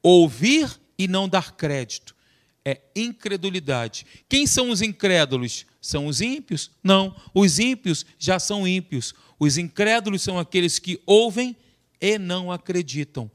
Ouvir 0.02 0.80
e 0.98 1.10
não 1.10 1.28
dar 1.28 1.52
crédito. 1.52 2.16
É 2.64 2.80
incredulidade. 2.96 4.06
Quem 4.30 4.48
são 4.48 4.70
os 4.70 4.82
incrédulos? 4.82 5.66
São 5.82 6.06
os 6.08 6.22
ímpios? 6.22 6.72
Não, 6.82 7.14
os 7.34 7.60
ímpios 7.60 8.06
já 8.18 8.40
são 8.40 8.66
ímpios. 8.66 9.14
Os 9.38 9.58
incrédulos 9.58 10.22
são 10.22 10.40
aqueles 10.40 10.80
que 10.80 10.98
ouvem 11.06 11.54
e 12.00 12.18
não 12.18 12.50
acreditam. 12.50 13.30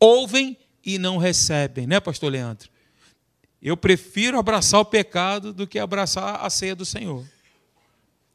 Ouvem 0.00 0.56
e 0.82 0.96
não 0.96 1.18
recebem, 1.18 1.86
né, 1.86 2.00
pastor 2.00 2.32
Leandro? 2.32 2.70
Eu 3.60 3.76
prefiro 3.76 4.38
abraçar 4.38 4.80
o 4.80 4.86
pecado 4.86 5.52
do 5.52 5.66
que 5.66 5.78
abraçar 5.78 6.42
a 6.42 6.48
ceia 6.48 6.74
do 6.74 6.86
Senhor. 6.86 7.26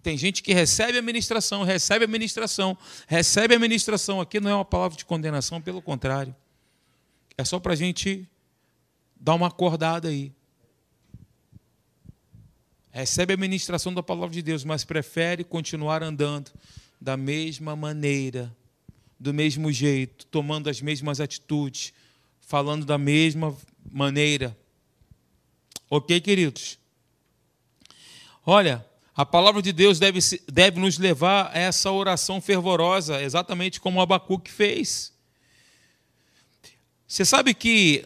Tem 0.07 0.17
gente 0.17 0.41
que 0.41 0.53
recebe 0.53 0.97
a 0.97 1.01
ministração, 1.01 1.63
recebe 1.63 2.05
a 2.05 2.07
ministração, 2.07 2.77
recebe 3.07 3.55
a 3.55 3.59
ministração. 3.59 4.21
Aqui 4.21 4.39
não 4.39 4.49
é 4.49 4.55
uma 4.55 4.63
palavra 4.63 4.97
de 4.97 5.03
condenação, 5.03 5.61
pelo 5.61 5.81
contrário. 5.81 6.33
É 7.37 7.43
só 7.43 7.59
para 7.59 7.73
a 7.73 7.75
gente 7.75 8.25
dar 9.19 9.35
uma 9.35 9.47
acordada 9.47 10.07
aí. 10.07 10.31
Recebe 12.89 13.33
a 13.33 13.37
ministração 13.37 13.93
da 13.93 14.01
palavra 14.01 14.33
de 14.33 14.41
Deus, 14.41 14.63
mas 14.63 14.85
prefere 14.85 15.43
continuar 15.43 16.01
andando 16.01 16.53
da 17.01 17.17
mesma 17.17 17.75
maneira, 17.75 18.55
do 19.19 19.33
mesmo 19.33 19.69
jeito, 19.73 20.25
tomando 20.27 20.69
as 20.69 20.79
mesmas 20.79 21.19
atitudes, 21.19 21.91
falando 22.39 22.85
da 22.85 22.97
mesma 22.97 23.53
maneira. 23.91 24.57
Ok, 25.89 26.21
queridos? 26.21 26.79
Olha, 28.45 28.85
a 29.17 29.25
palavra 29.25 29.63
de 29.63 29.73
Deus 29.73 29.97
deve, 29.97 30.19
deve 30.47 30.79
nos 30.79 30.99
levar 30.99 31.49
a 31.51 31.57
essa 31.57 31.91
oração 31.91 32.39
fervorosa, 32.39 33.19
exatamente 33.19 33.81
como 33.81 33.99
Abacuque 33.99 34.51
fez. 34.51 35.11
Você 37.07 37.25
sabe 37.25 37.55
que 37.55 38.05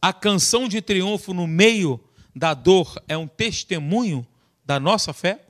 a 0.00 0.12
canção 0.12 0.66
de 0.66 0.82
triunfo 0.82 1.32
no 1.32 1.46
meio 1.46 2.02
da 2.34 2.54
dor 2.54 3.00
é 3.06 3.16
um 3.16 3.28
testemunho 3.28 4.26
da 4.64 4.80
nossa 4.80 5.12
fé? 5.12 5.46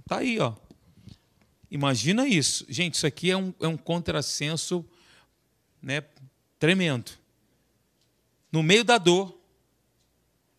Está 0.00 0.18
aí, 0.18 0.38
ó. 0.38 0.52
Imagina 1.70 2.28
isso. 2.28 2.66
Gente, 2.68 2.96
isso 2.96 3.06
aqui 3.06 3.30
é 3.30 3.36
um, 3.38 3.54
é 3.58 3.66
um 3.66 3.78
contrassenso 3.78 4.84
né, 5.80 6.04
tremendo. 6.58 7.12
No 8.52 8.62
meio 8.62 8.84
da 8.84 8.98
dor, 8.98 9.34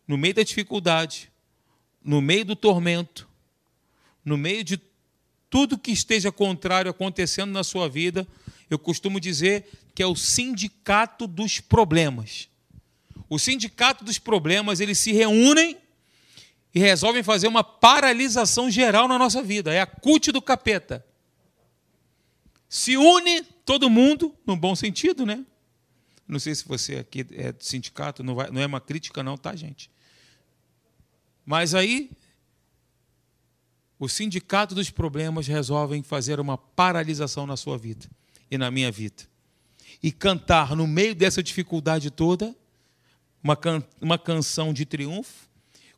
no 0.08 0.17
meio 0.17 0.34
da 0.34 0.41
dificuldade, 0.41 1.32
no 2.04 2.22
meio 2.22 2.46
do 2.46 2.56
tormento, 2.56 3.28
no 4.24 4.38
meio 4.38 4.63
de 4.63 4.80
tudo 5.50 5.78
que 5.78 5.92
esteja 5.92 6.32
contrário 6.32 6.89
acontecendo 6.89 7.52
na 7.52 7.63
sua 7.63 7.88
vida, 7.88 8.28
eu 8.70 8.80
costumo 8.80 9.19
dizer 9.19 9.69
que 9.94 10.02
é 10.02 10.08
o 10.08 10.15
sindicato 10.15 11.27
dos 11.27 11.60
problemas. 11.60 12.50
O 13.30 13.38
sindicato 13.38 14.04
dos 14.04 14.17
problemas, 14.17 14.80
eles 14.80 14.98
se 14.98 15.12
reúnem 15.12 15.77
e 16.73 16.80
resolvem 16.80 17.21
fazer 17.21 17.48
uma 17.48 17.63
paralisação 17.63 18.69
geral 18.69 19.08
na 19.08 19.19
nossa 19.19 19.44
vida. 19.44 19.73
É 19.73 19.80
a 19.80 19.86
CUT 19.86 20.32
do 20.32 20.42
capeta. 20.42 21.06
Se 22.67 22.98
une 22.98 23.44
todo 23.63 23.90
mundo, 23.90 24.36
no 24.46 24.58
bom 24.58 24.75
sentido, 24.75 25.25
né? 25.25 25.46
Não 26.27 26.40
sei 26.40 26.56
se 26.56 26.65
você 26.65 26.96
aqui 26.96 27.25
é 27.32 27.52
do 27.52 27.63
sindicato, 27.63 28.23
não, 28.23 28.34
vai, 28.34 28.50
não 28.50 28.62
é 28.62 28.65
uma 28.65 28.82
crítica, 28.82 29.21
não, 29.21 29.38
tá, 29.38 29.56
gente? 29.56 29.92
Mas 31.46 31.75
aí, 31.75 32.10
o 34.00 34.08
sindicato 34.08 34.75
dos 34.75 34.89
problemas 34.89 35.48
resolvem 35.48 36.04
fazer 36.04 36.39
uma 36.39 36.58
paralisação 36.58 37.46
na 37.46 37.56
sua 37.56 37.77
vida 37.77 38.06
e 38.50 38.58
na 38.58 38.69
minha 38.69 38.91
vida. 38.91 39.23
E 40.02 40.12
cantar 40.12 40.75
no 40.75 40.85
meio 40.85 41.15
dessa 41.15 41.41
dificuldade 41.41 42.12
toda 42.12 42.56
uma, 43.44 43.56
can 43.56 43.83
uma 44.02 44.17
canção 44.17 44.73
de 44.73 44.85
triunfo, 44.85 45.48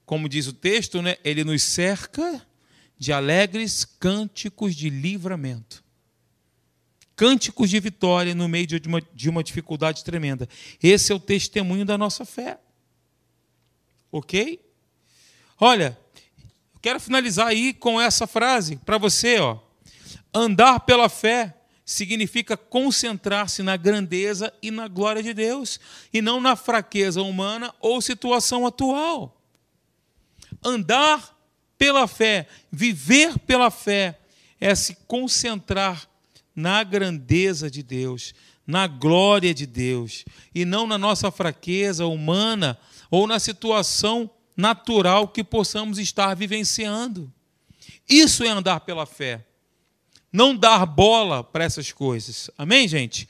como 0.05 0.29
diz 0.29 0.47
o 0.47 0.53
texto, 0.53 1.01
né? 1.01 1.17
ele 1.23 1.43
nos 1.43 1.63
cerca 1.63 2.45
de 2.97 3.11
alegres 3.11 3.85
cânticos 3.85 4.75
de 4.75 4.89
livramento. 4.89 5.83
cânticos 7.15 7.69
de 7.69 7.79
vitória 7.79 8.35
no 8.35 8.47
meio 8.47 8.67
de 8.67 8.87
uma, 8.87 9.01
de 9.13 9.29
uma 9.29 9.43
dificuldade 9.43 10.03
tremenda. 10.03 10.49
Esse 10.81 11.11
é 11.11 11.15
o 11.15 11.19
testemunho 11.19 11.85
da 11.85 11.97
nossa 11.97 12.25
fé. 12.25 12.59
Ok? 14.11 14.64
Olha, 15.59 15.97
quero 16.81 16.99
finalizar 16.99 17.47
aí 17.47 17.73
com 17.73 17.99
essa 17.99 18.27
frase 18.27 18.75
para 18.77 18.97
você, 18.97 19.39
ó. 19.39 19.57
Andar 20.33 20.81
pela 20.81 21.07
fé 21.07 21.55
significa 21.85 22.57
concentrar-se 22.57 23.63
na 23.63 23.77
grandeza 23.77 24.51
e 24.61 24.69
na 24.71 24.87
glória 24.87 25.23
de 25.23 25.33
Deus, 25.33 25.79
e 26.11 26.21
não 26.21 26.41
na 26.41 26.55
fraqueza 26.55 27.21
humana 27.21 27.73
ou 27.79 28.01
situação 28.01 28.65
atual. 28.65 29.39
Andar 30.63 31.37
pela 31.77 32.07
fé, 32.07 32.47
viver 32.71 33.37
pela 33.39 33.69
fé, 33.69 34.19
é 34.59 34.73
se 34.73 34.95
concentrar 35.07 36.09
na 36.55 36.83
grandeza 36.83 37.69
de 37.69 37.83
Deus, 37.83 38.33
na 38.65 38.87
glória 38.87 39.53
de 39.53 39.65
Deus, 39.65 40.25
e 40.53 40.65
não 40.65 40.87
na 40.87 40.97
nossa 40.97 41.29
fraqueza 41.29 42.07
humana 42.07 42.77
ou 43.11 43.27
na 43.27 43.39
situação 43.39 44.29
natural 44.55 45.27
que 45.27 45.43
possamos 45.43 45.97
estar 45.97 46.33
vivenciando. 46.35 47.31
Isso 48.07 48.43
é 48.43 48.49
andar 48.49 48.81
pela 48.81 49.05
fé. 49.05 49.45
Não 50.31 50.55
dar 50.55 50.85
bola 50.85 51.43
para 51.43 51.63
essas 51.63 51.91
coisas. 51.91 52.49
Amém, 52.57 52.87
gente? 52.87 53.27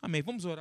Amém. 0.00 0.22
Vamos 0.22 0.44
orar. 0.44 0.58